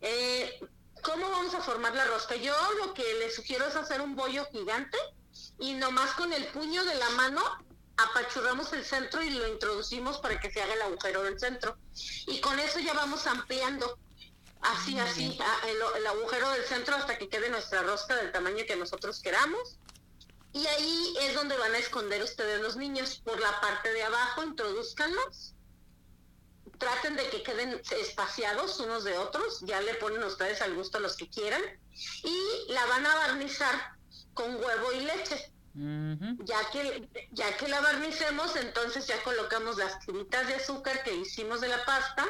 [0.00, 0.60] Eh,
[1.02, 2.36] ¿Cómo vamos a formar la rosca?
[2.36, 4.96] Yo lo que les sugiero es hacer un bollo gigante
[5.58, 7.42] y nomás con el puño de la mano
[7.96, 11.76] apachurramos el centro y lo introducimos para que se haga el agujero del centro.
[12.26, 13.98] Y con eso ya vamos ampliando
[14.62, 18.76] así, así, el, el, agujero del centro hasta que quede nuestra rosca del tamaño que
[18.76, 19.78] nosotros queramos.
[20.54, 23.20] Y ahí es donde van a esconder ustedes los niños.
[23.22, 25.54] Por la parte de abajo, introduzcanlos
[26.78, 31.16] traten de que queden espaciados unos de otros, ya le ponen ustedes al gusto los
[31.16, 31.62] que quieran,
[32.22, 33.96] y la van a barnizar
[34.34, 35.53] con huevo y leche.
[35.76, 41.60] Ya que ya que la barnicemos, entonces ya colocamos las tiritas de azúcar que hicimos
[41.60, 42.24] de la pasta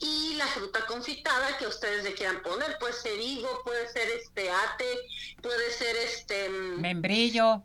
[0.00, 4.50] y la fruta confitada que ustedes le quieran poner, puede ser higo, puede ser este
[4.50, 4.98] ate,
[5.40, 7.62] puede ser este mm, membrillo.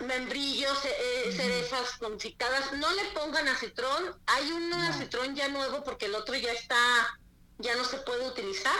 [0.00, 2.72] membrillos, eh, cerezas confitadas.
[2.72, 4.16] No le pongan acitrón.
[4.26, 6.76] Hay un acitrón ya nuevo porque el otro ya está,
[7.58, 8.76] ya no se puede utilizar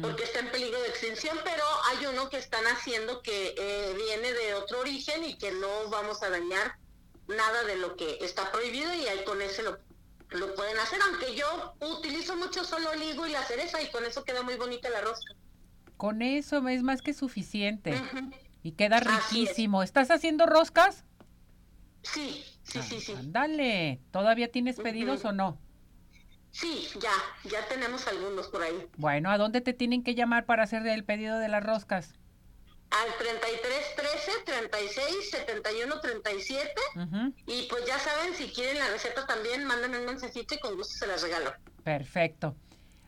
[0.00, 4.32] porque está en peligro de extinción, pero hay uno que están haciendo que eh, viene
[4.32, 6.78] de otro origen y que no vamos a dañar
[7.26, 9.78] nada de lo que está prohibido y ahí con ese lo,
[10.30, 14.04] lo pueden hacer, aunque yo utilizo mucho solo el higo y la cereza y con
[14.04, 15.34] eso queda muy bonita la rosca.
[15.96, 18.00] Con eso es más que suficiente.
[18.62, 19.82] Y queda riquísimo.
[19.82, 21.04] ¿Estás haciendo roscas?
[22.02, 23.14] Sí, sí, sí, sí.
[23.24, 25.58] Dale, ¿todavía tienes pedidos o no?
[26.54, 27.10] Sí, ya,
[27.50, 28.88] ya tenemos algunos por ahí.
[28.96, 32.14] Bueno, ¿a dónde te tienen que llamar para hacer el pedido de las roscas?
[32.90, 36.70] Al 33 13 36 71 37.
[37.46, 40.94] Y pues ya saben, si quieren la receta también, mándenme un mensajito y con gusto
[40.96, 41.52] se las regalo.
[41.82, 42.54] Perfecto.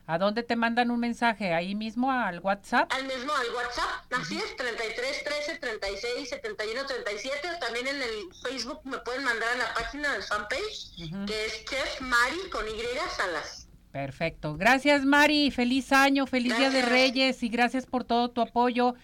[0.08, 1.52] ¿A dónde te mandan un mensaje?
[1.52, 2.92] ¿Ahí mismo al WhatsApp?
[2.92, 7.50] Al mismo, al WhatsApp, así es, 33 13 36 71 37.
[7.50, 10.94] O también en el Facebook me pueden mandar a la página del fanpage,
[11.26, 12.80] que es Chef Mari con Y
[13.16, 13.68] Salas.
[13.90, 14.56] Perfecto.
[14.56, 15.50] Gracias, Mari.
[15.50, 18.94] Feliz año, feliz Día de Reyes y gracias por todo tu apoyo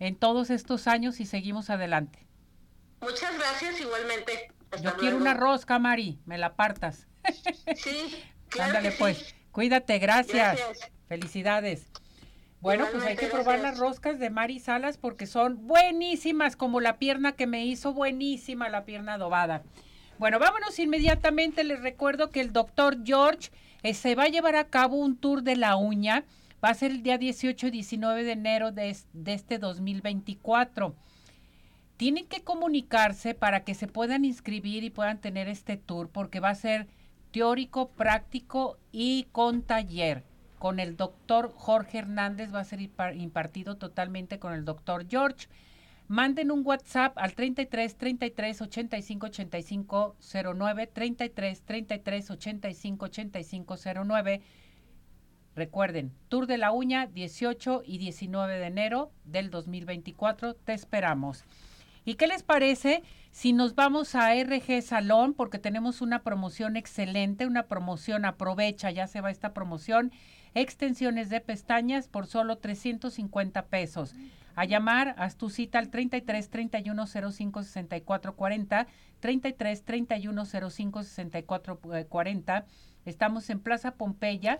[0.00, 2.26] en todos estos años y seguimos adelante.
[3.00, 4.50] Muchas gracias, igualmente.
[4.82, 6.18] Yo quiero una rosca, Mari.
[6.26, 7.06] Me la partas.
[7.76, 8.78] Sí, claro.
[8.78, 9.34] Ándale, pues.
[9.58, 10.60] Cuídate, gracias.
[11.08, 11.84] Felicidades.
[12.60, 16.96] Bueno, pues hay que probar las roscas de Mari Salas porque son buenísimas, como la
[16.96, 19.64] pierna que me hizo buenísima, la pierna adobada.
[20.16, 21.64] Bueno, vámonos inmediatamente.
[21.64, 23.50] Les recuerdo que el doctor George
[23.82, 26.22] eh, se va a llevar a cabo un tour de la uña.
[26.64, 30.94] Va a ser el día 18 y 19 de enero de, de este 2024.
[31.96, 36.50] Tienen que comunicarse para que se puedan inscribir y puedan tener este tour porque va
[36.50, 36.86] a ser
[37.30, 40.24] teórico, práctico y con taller.
[40.58, 45.46] Con el doctor Jorge Hernández va a ser impartido totalmente con el doctor George.
[46.08, 50.16] Manden un WhatsApp al 33 33 85 85
[50.54, 54.42] 09, 33 33 85 85 09.
[55.54, 60.54] Recuerden, Tour de la Uña 18 y 19 de enero del 2024.
[60.54, 61.44] Te esperamos.
[62.04, 63.02] ¿Y qué les parece
[63.38, 65.32] si nos vamos a RG Salón?
[65.32, 70.10] Porque tenemos una promoción excelente, una promoción, aprovecha, ya se va esta promoción,
[70.54, 74.16] extensiones de pestañas por solo 350 pesos.
[74.56, 78.86] A llamar, haz tu cita al 33 31 05 64 40,
[79.20, 82.66] 33 31 05 64 40.
[83.04, 84.58] Estamos en Plaza Pompeya,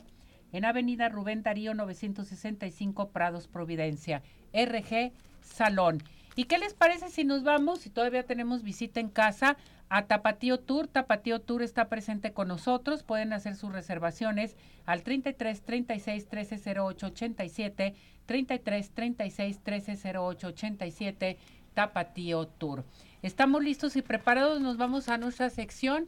[0.52, 4.22] en Avenida Rubén Darío 965 Prados Providencia.
[4.52, 5.10] RG
[5.40, 6.00] Salón.
[6.38, 9.56] ¿Y qué les parece si nos vamos, si todavía tenemos visita en casa,
[9.88, 10.86] a Tapatío Tour?
[10.86, 13.02] Tapatío Tour está presente con nosotros.
[13.02, 14.54] Pueden hacer sus reservaciones
[14.86, 21.38] al 33 36 13 08 87, 33 36 13 08 87,
[21.74, 22.84] Tapatío Tour.
[23.22, 24.60] Estamos listos y preparados.
[24.60, 26.06] Nos vamos a nuestra sección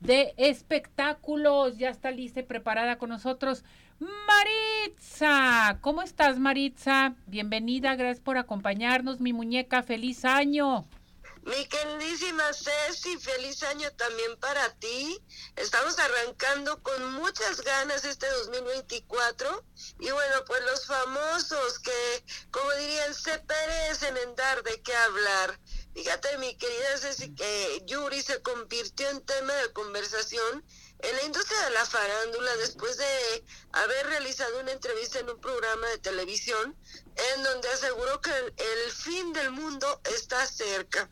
[0.00, 1.78] de espectáculos.
[1.78, 3.64] Ya está lista y preparada con nosotros
[3.98, 5.78] Maritza.
[5.80, 7.14] ¿Cómo estás, Maritza?
[7.26, 9.82] Bienvenida, gracias por acompañarnos, mi muñeca.
[9.82, 10.88] Feliz año.
[11.42, 15.18] Mi queridísima Ceci, feliz año también para ti.
[15.56, 19.64] Estamos arrancando con muchas ganas este 2024
[19.98, 25.58] y bueno, pues los famosos que, como dirían, se perecen en dar de qué hablar.
[25.94, 30.64] Fíjate, mi querida Ceci, que Yuri se convirtió en tema de conversación
[31.00, 35.86] en la industria de la farándula después de haber realizado una entrevista en un programa
[35.88, 36.76] de televisión
[37.34, 41.08] en donde aseguró que el, fin del mundo está cerca.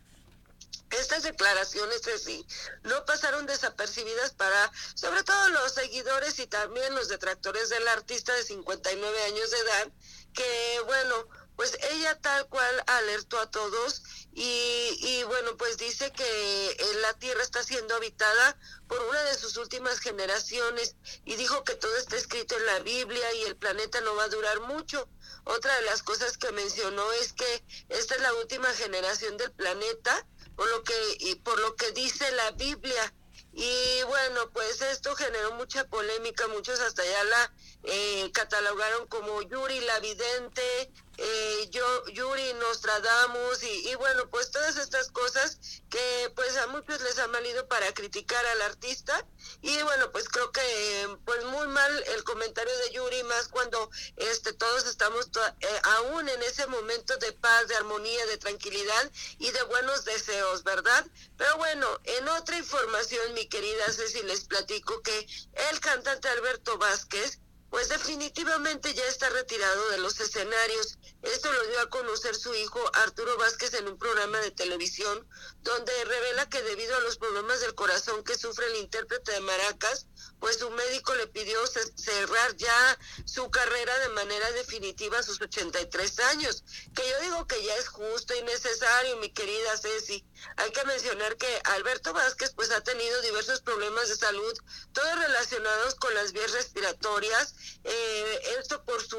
[0.91, 2.47] Estas declaraciones, sí,
[2.85, 8.45] no pasaron desapercibidas para, sobre todo los seguidores y también los detractores del artista de
[8.45, 9.89] 59 años de edad,
[10.33, 14.03] que, bueno, pues ella tal cual alertó a todos
[14.33, 19.35] y, y, bueno, pues dice que eh, la Tierra está siendo habitada por una de
[19.35, 24.01] sus últimas generaciones y dijo que todo está escrito en la Biblia y el planeta
[24.03, 25.09] no va a durar mucho.
[25.45, 30.27] Otra de las cosas que mencionó es que esta es la última generación del planeta,
[30.55, 33.15] por lo que, y por lo que dice la Biblia.
[33.53, 37.55] Y bueno, pues esto generó mucha polémica, muchos hasta ya la
[37.87, 44.77] eh, catalogaron como Yuri la vidente, eh, yo, Yuri Nostradamus y, y bueno, pues todas
[44.77, 45.59] estas cosas
[45.89, 49.25] que pues a muchos les han valido para criticar al artista
[49.63, 54.53] y bueno, pues creo que pues muy mal el comentario de Yuri más cuando este
[54.53, 55.31] todos estamos
[55.61, 60.65] eh, aún en ese momento de paz, de armonía, de tranquilidad y de buenos deseos,
[60.65, 61.07] ¿verdad?
[61.37, 65.27] Pero bueno, en otra información, mi querida Ceci, les platico que
[65.71, 67.39] el cantante Alberto Vázquez
[67.71, 70.99] pues definitivamente ya está retirado de los escenarios.
[71.23, 75.27] Esto lo dio a conocer su hijo Arturo Vázquez en un programa de televisión
[75.63, 80.07] donde revela que debido a los problemas del corazón que sufre el intérprete de maracas,
[80.41, 86.19] pues su médico le pidió cerrar ya su carrera de manera definitiva a sus 83
[86.21, 86.65] años,
[86.95, 90.25] que yo digo que ya es justo y necesario, mi querida Ceci.
[90.57, 94.55] Hay que mencionar que Alberto Vázquez pues ha tenido diversos problemas de salud,
[94.93, 99.19] todos relacionados con las vías respiratorias, eh, esto por su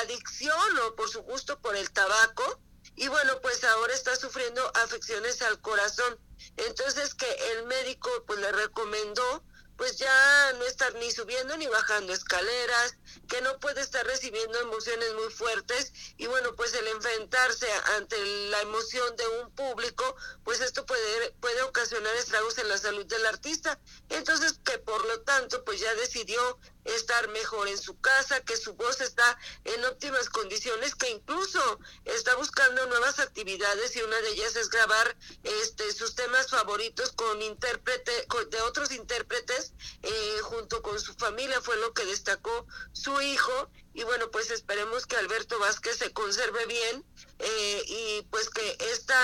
[0.00, 2.60] adicción o por su gusto por el tabaco,
[2.96, 6.18] y bueno, pues ahora está sufriendo afecciones al corazón.
[6.56, 9.44] Entonces que el médico pues le recomendó
[9.76, 12.96] pues ya no estar ni subiendo ni bajando escaleras,
[13.28, 17.66] que no puede estar recibiendo emociones muy fuertes y bueno, pues el enfrentarse
[17.96, 18.16] ante
[18.50, 23.26] la emoción de un público, pues esto puede, puede ocasionar estragos en la salud del
[23.26, 23.78] artista.
[24.08, 28.74] Entonces que por lo tanto pues ya decidió estar mejor en su casa, que su
[28.74, 34.56] voz está en óptimas condiciones, que incluso está buscando nuevas actividades y una de ellas
[34.56, 39.72] es grabar este sus temas favoritos con intérprete de otros intérpretes
[40.02, 45.06] eh, junto con su familia fue lo que destacó su hijo y bueno pues esperemos
[45.06, 47.04] que Alberto Vázquez se conserve bien
[47.38, 49.18] eh, y pues que esta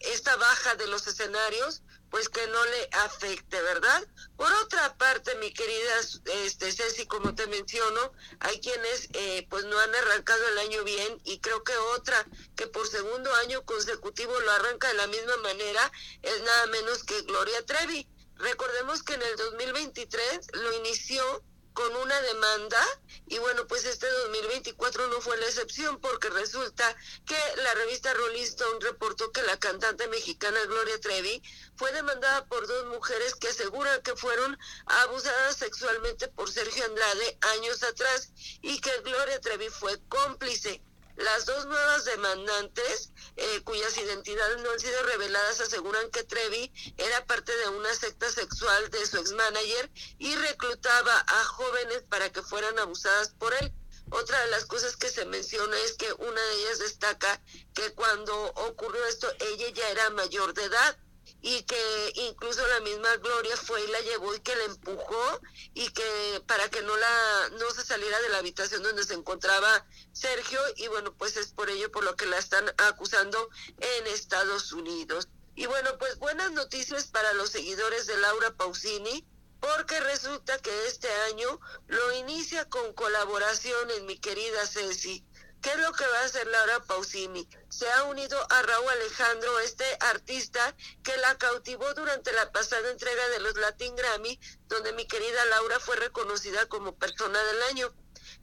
[0.00, 4.06] esta baja de los escenarios pues que no le afecte, ¿verdad?
[4.36, 4.96] Por otra
[5.40, 6.00] mi querida
[6.44, 11.20] este, Ceci, como te menciono, hay quienes eh, pues no han arrancado el año bien
[11.24, 12.24] y creo que otra
[12.56, 15.90] que por segundo año consecutivo lo arranca de la misma manera
[16.22, 18.06] es nada menos que Gloria Trevi.
[18.36, 21.42] Recordemos que en el 2023 lo inició
[21.72, 22.84] con una demanda
[23.26, 26.96] y bueno, pues este 2024 no fue la excepción porque resulta
[27.26, 31.42] que la revista Rolling Stone reportó que la cantante mexicana Gloria Trevi
[31.76, 37.82] fue demandada por dos mujeres que aseguran que fueron abusadas sexualmente por Sergio Andrade años
[37.82, 38.30] atrás
[38.62, 40.82] y que Gloria Trevi fue cómplice.
[41.20, 47.26] Las dos nuevas demandantes, eh, cuyas identidades no han sido reveladas, aseguran que Trevi era
[47.26, 52.78] parte de una secta sexual de su ex-manager y reclutaba a jóvenes para que fueran
[52.78, 53.70] abusadas por él.
[54.10, 57.42] Otra de las cosas que se menciona es que una de ellas destaca
[57.74, 60.98] que cuando ocurrió esto, ella ya era mayor de edad
[61.42, 65.40] y que incluso la misma Gloria fue y la llevó y que la empujó
[65.74, 69.86] y que para que no la no se saliera de la habitación donde se encontraba
[70.12, 74.72] Sergio y bueno pues es por ello por lo que la están acusando en Estados
[74.72, 75.28] Unidos.
[75.54, 79.26] Y bueno pues buenas noticias para los seguidores de Laura Pausini
[79.60, 85.24] porque resulta que este año lo inicia con colaboraciones mi querida Ceci
[85.62, 87.46] ¿Qué es lo que va a hacer Laura Pausini?
[87.68, 93.28] Se ha unido a Raúl Alejandro, este artista que la cautivó durante la pasada entrega
[93.28, 97.94] de los Latin Grammy, donde mi querida Laura fue reconocida como persona del año.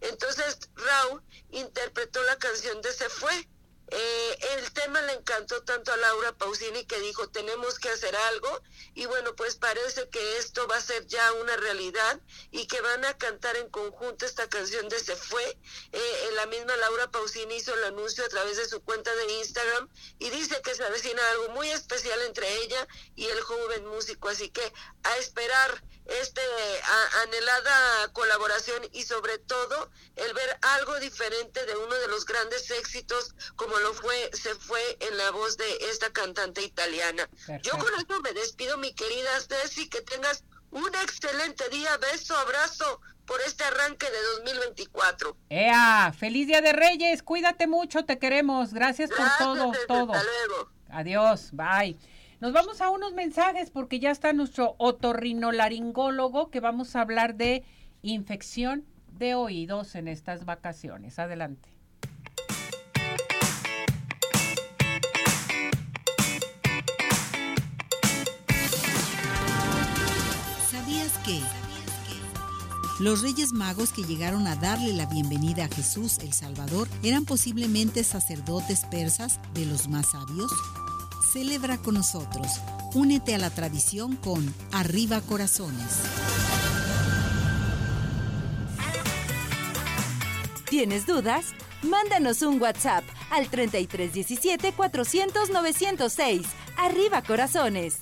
[0.01, 3.49] Entonces Raúl interpretó la canción de Se Fue
[3.89, 8.61] eh, el tema le encantó tanto a Laura Pausini que dijo tenemos que hacer algo
[8.95, 12.19] y bueno pues parece que esto va a ser ya una realidad
[12.51, 15.57] y que van a cantar en conjunto esta canción de Se fue.
[15.91, 19.89] Eh, la misma Laura Pausini hizo el anuncio a través de su cuenta de Instagram
[20.19, 24.27] y dice que se avecina algo muy especial entre ella y el joven músico.
[24.27, 24.73] Así que
[25.03, 25.81] a esperar
[26.21, 26.41] este
[27.23, 33.35] anhelada colaboración y sobre todo el ver algo diferente de uno de los grandes éxitos
[33.55, 37.29] como lo fue se fue en la voz de esta cantante italiana.
[37.63, 43.01] Yo con esto me despido mi querida Ceci, que tengas un excelente día, beso, abrazo
[43.25, 45.35] por este arranque de 2024.
[45.49, 46.13] ¡Ea!
[46.17, 47.21] ¡Feliz Día de Reyes!
[47.23, 48.73] Cuídate mucho, te queremos.
[48.73, 50.13] Gracias, por todo, todo.
[50.13, 50.71] Hasta luego.
[50.89, 51.97] Adiós, bye.
[52.39, 57.63] Nos vamos a unos mensajes porque ya está nuestro otorrinolaringólogo que vamos a hablar de
[58.03, 58.85] infección
[59.17, 61.17] de oídos en estas vacaciones.
[61.17, 61.67] Adelante.
[70.69, 71.41] ¿Sabías que?
[72.99, 78.03] Los reyes magos que llegaron a darle la bienvenida a Jesús el Salvador eran posiblemente
[78.03, 80.51] sacerdotes persas de los más sabios.
[81.31, 82.61] Celebra con nosotros.
[82.93, 86.01] Únete a la tradición con Arriba Corazones.
[90.69, 91.47] ¿Tienes dudas?
[91.83, 96.47] Mándanos un WhatsApp al 3317 400 906.
[96.77, 98.01] Arriba Corazones.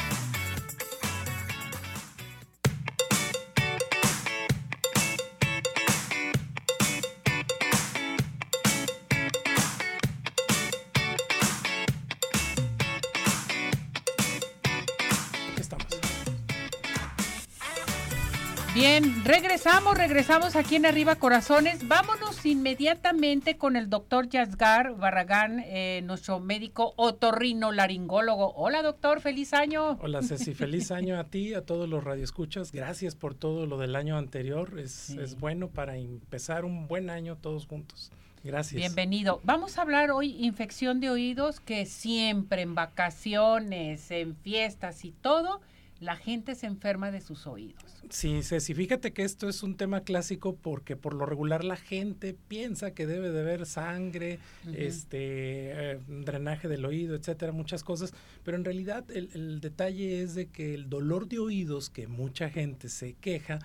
[19.31, 21.87] Regresamos, regresamos aquí en Arriba Corazones.
[21.87, 28.53] Vámonos inmediatamente con el doctor Yasgar Barragán, eh, nuestro médico otorrino laringólogo.
[28.55, 29.97] Hola doctor, feliz año.
[30.01, 32.73] Hola Ceci, feliz año a ti, a todos los radioescuchas.
[32.73, 34.77] Gracias por todo lo del año anterior.
[34.77, 38.11] Es, es bueno para empezar un buen año todos juntos.
[38.43, 38.75] Gracias.
[38.75, 39.39] Bienvenido.
[39.45, 45.61] Vamos a hablar hoy infección de oídos que siempre en vacaciones, en fiestas y todo,
[46.01, 48.03] la gente se enferma de sus oídos.
[48.09, 52.35] Sí, Ceci, fíjate que esto es un tema clásico porque por lo regular la gente
[52.47, 54.39] piensa que debe de haber sangre,
[54.73, 60.33] este, eh, drenaje del oído, etcétera, muchas cosas, pero en realidad el, el detalle es
[60.33, 63.59] de que el dolor de oídos que mucha gente se queja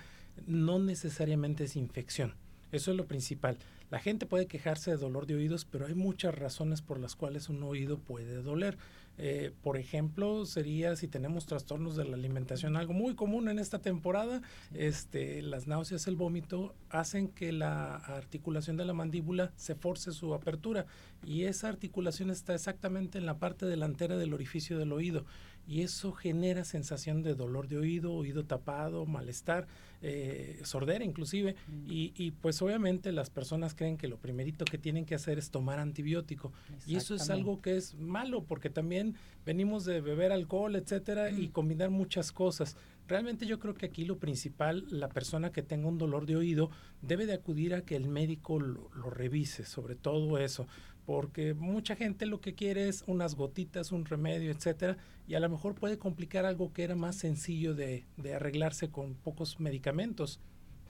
[0.46, 2.34] no necesariamente es infección.
[2.70, 3.56] Eso es lo principal.
[3.90, 7.48] La gente puede quejarse de dolor de oídos, pero hay muchas razones por las cuales
[7.48, 8.76] un oído puede doler.
[9.18, 13.80] Eh, por ejemplo, sería si tenemos trastornos de la alimentación, algo muy común en esta
[13.80, 14.42] temporada,
[14.74, 20.34] este, las náuseas, el vómito, hacen que la articulación de la mandíbula se force su
[20.34, 20.86] apertura
[21.24, 25.24] y esa articulación está exactamente en la parte delantera del orificio del oído
[25.66, 29.66] y eso genera sensación de dolor de oído, oído tapado, malestar,
[30.02, 31.56] eh, sordera inclusive.
[31.88, 35.50] Y, y, pues obviamente las personas creen que lo primerito que tienen que hacer es
[35.50, 36.52] tomar antibiótico.
[36.86, 41.48] Y eso es algo que es malo porque también venimos de beber alcohol, etcétera y
[41.48, 42.76] combinar muchas cosas.
[43.08, 46.70] Realmente yo creo que aquí lo principal, la persona que tenga un dolor de oído
[47.02, 50.66] debe de acudir a que el médico lo, lo revise, sobre todo eso,
[51.06, 54.96] porque mucha gente lo que quiere es unas gotitas, un remedio, etcétera,
[55.28, 59.14] y a lo mejor puede complicar algo que era más sencillo de, de arreglarse con
[59.14, 60.40] pocos medicamentos.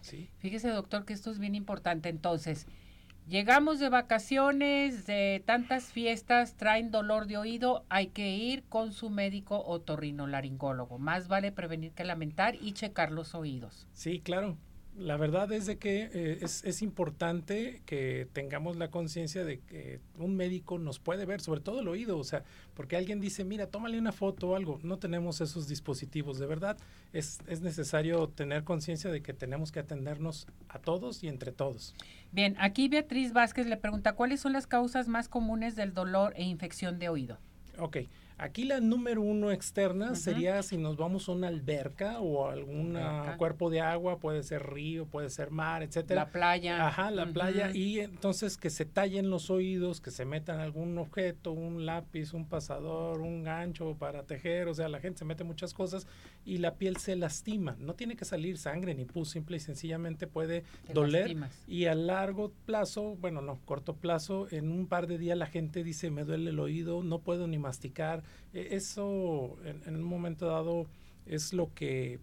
[0.01, 0.31] ¿sí?
[0.39, 2.09] Fíjese, doctor, que esto es bien importante.
[2.09, 2.67] Entonces,
[3.29, 9.11] Llegamos de vacaciones, de tantas fiestas, traen dolor de oído, hay que ir con su
[9.11, 11.01] médico otorrinolaringólogo.
[11.01, 13.89] Más vale prevenir que lamentar y checar los oídos.
[13.95, 14.57] Sí, claro
[14.99, 20.01] la verdad es de que eh, es, es, importante que tengamos la conciencia de que
[20.19, 22.45] un médico nos puede ver, sobre todo el oído, o sea,
[22.75, 26.79] porque alguien dice, mira, tómale una foto o algo, no tenemos esos dispositivos, de verdad
[27.13, 31.95] es, es necesario tener conciencia de que tenemos que atendernos a todos y entre todos.
[32.33, 36.45] Bien, aquí Beatriz Vázquez le pregunta, ¿cuáles son las causas más comunes del dolor e
[36.45, 37.39] infección de oído?
[37.79, 37.99] Ok,
[38.39, 42.99] Aquí la número uno externa sería si nos vamos a una alberca o algún
[43.39, 46.25] cuerpo de agua, puede ser río, puede ser mar, etcétera.
[46.25, 46.87] La playa.
[46.87, 47.71] Ajá, la playa.
[47.75, 52.47] Y entonces que se tallen los oídos, que se metan algún objeto, un lápiz, un
[52.47, 54.69] pasador, un gancho para tejer.
[54.69, 56.07] O sea, la gente se mete muchas cosas
[56.45, 57.77] y la piel se lastima.
[57.79, 61.37] No tiene que salir sangre ni pus, simple y sencillamente puede doler.
[61.67, 65.83] Y a largo plazo, bueno, no, corto plazo, en un par de días la gente
[65.83, 70.87] dice, me duele el oído, no puedo ni masticar eso en, un momento dado
[71.27, 72.21] es lo que,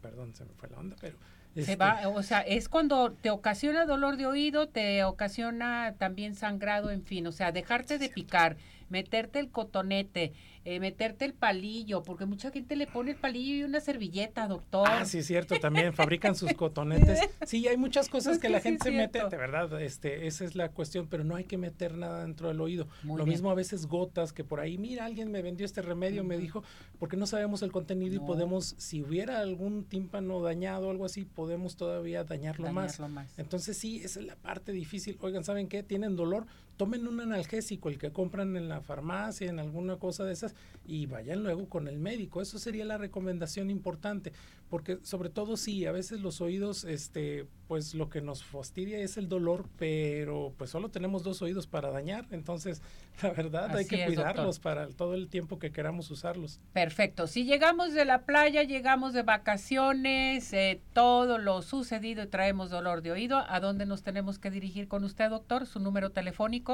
[0.00, 1.16] perdón, se me fue la onda, pero...
[1.54, 6.34] Se este va, o sea, es cuando te ocasiona dolor de oído, te ocasiona también
[6.34, 8.58] sangrado, en fin, o sea, dejarte de picar,
[8.88, 10.32] meterte el cotonete,
[10.64, 14.88] eh, meterte el palillo, porque mucha gente le pone el palillo y una servilleta, doctor.
[14.90, 17.20] Ah, sí, es cierto, también fabrican sus cotonetes.
[17.46, 20.70] Sí, hay muchas cosas que, la gente se mete, de verdad, este, esa es la
[20.70, 22.88] cuestión, pero no hay que meter nada dentro del oído.
[23.04, 26.36] Lo mismo a veces gotas que por ahí, mira, alguien me vendió este remedio, me
[26.36, 26.62] dijo,
[26.98, 31.24] porque no sabemos el contenido y podemos, si hubiera algún tímpano dañado o algo así,
[31.24, 32.98] podemos todavía dañarlo, más.
[33.00, 33.38] más.
[33.38, 35.16] Entonces sí, esa es la parte difícil.
[35.20, 35.82] Oigan, ¿saben qué?
[35.82, 36.46] ¿Tienen dolor?
[36.76, 40.54] Tomen un analgésico, el que compran en la farmacia, en alguna cosa de esas,
[40.84, 42.42] y vayan luego con el médico.
[42.42, 44.32] Eso sería la recomendación importante,
[44.68, 49.16] porque sobre todo sí, a veces los oídos, este, pues lo que nos fastidia es
[49.16, 52.82] el dolor, pero pues solo tenemos dos oídos para dañar, entonces
[53.22, 56.60] la verdad hay que cuidarlos para todo el tiempo que queramos usarlos.
[56.72, 62.70] Perfecto, si llegamos de la playa, llegamos de vacaciones, eh, todo lo sucedido y traemos
[62.70, 65.66] dolor de oído, ¿a dónde nos tenemos que dirigir con usted, doctor?
[65.66, 66.65] ¿Su número telefónico?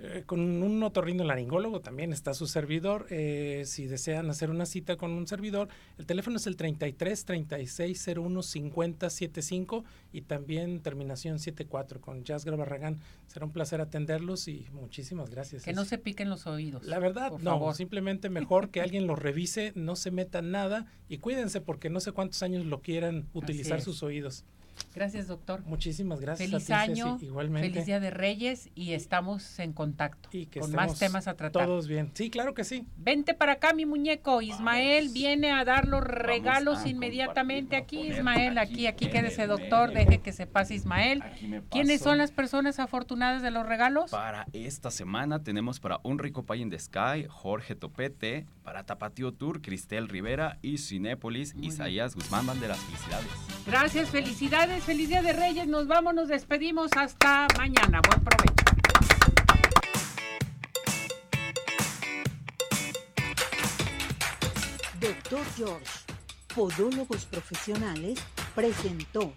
[0.00, 3.06] Eh, con un otorrino laringólogo también está su servidor.
[3.10, 5.68] Eh, si desean hacer una cita con un servidor,
[5.98, 12.54] el teléfono es el 33 36 01 50 75 y también terminación 74 con Jasgra
[12.54, 12.98] Barragán.
[13.26, 15.64] Será un placer atenderlos y muchísimas gracias.
[15.64, 16.84] Que no se piquen los oídos.
[16.84, 21.60] La verdad, no, simplemente mejor que alguien los revise, no se meta nada y cuídense
[21.60, 24.44] porque no sé cuántos años lo quieran utilizar sus oídos.
[24.98, 25.62] Gracias, doctor.
[25.64, 26.50] Muchísimas gracias.
[26.50, 27.68] Feliz año, igualmente.
[27.68, 31.66] Feliz Día de Reyes y estamos en contacto y con más temas a tratar.
[31.66, 32.10] Todos bien.
[32.14, 32.84] Sí, claro que sí.
[32.96, 34.42] Vente para acá, mi muñeco.
[34.42, 38.08] Ismael viene a dar los regalos inmediatamente aquí.
[38.08, 39.92] Ismael, aquí, aquí quédese, doctor.
[39.92, 41.22] Deje que se pase Ismael.
[41.70, 44.10] ¿Quiénes son las personas afortunadas de los regalos?
[44.10, 49.32] Para esta semana tenemos para Un Rico Pay in the Sky, Jorge Topete, para Tapatío
[49.32, 52.78] Tour, Cristel Rivera y Cinépolis, Isaías Guzmán Banderas.
[52.80, 53.30] Felicidades.
[53.64, 55.66] Gracias, felicidades feliz Día de Reyes.
[55.66, 56.90] Nos vamos, nos despedimos.
[56.94, 58.02] Hasta mañana.
[58.06, 58.64] Buen provecho.
[65.00, 65.86] Doctor George,
[66.54, 68.22] Podólogos Profesionales,
[68.54, 69.32] presentó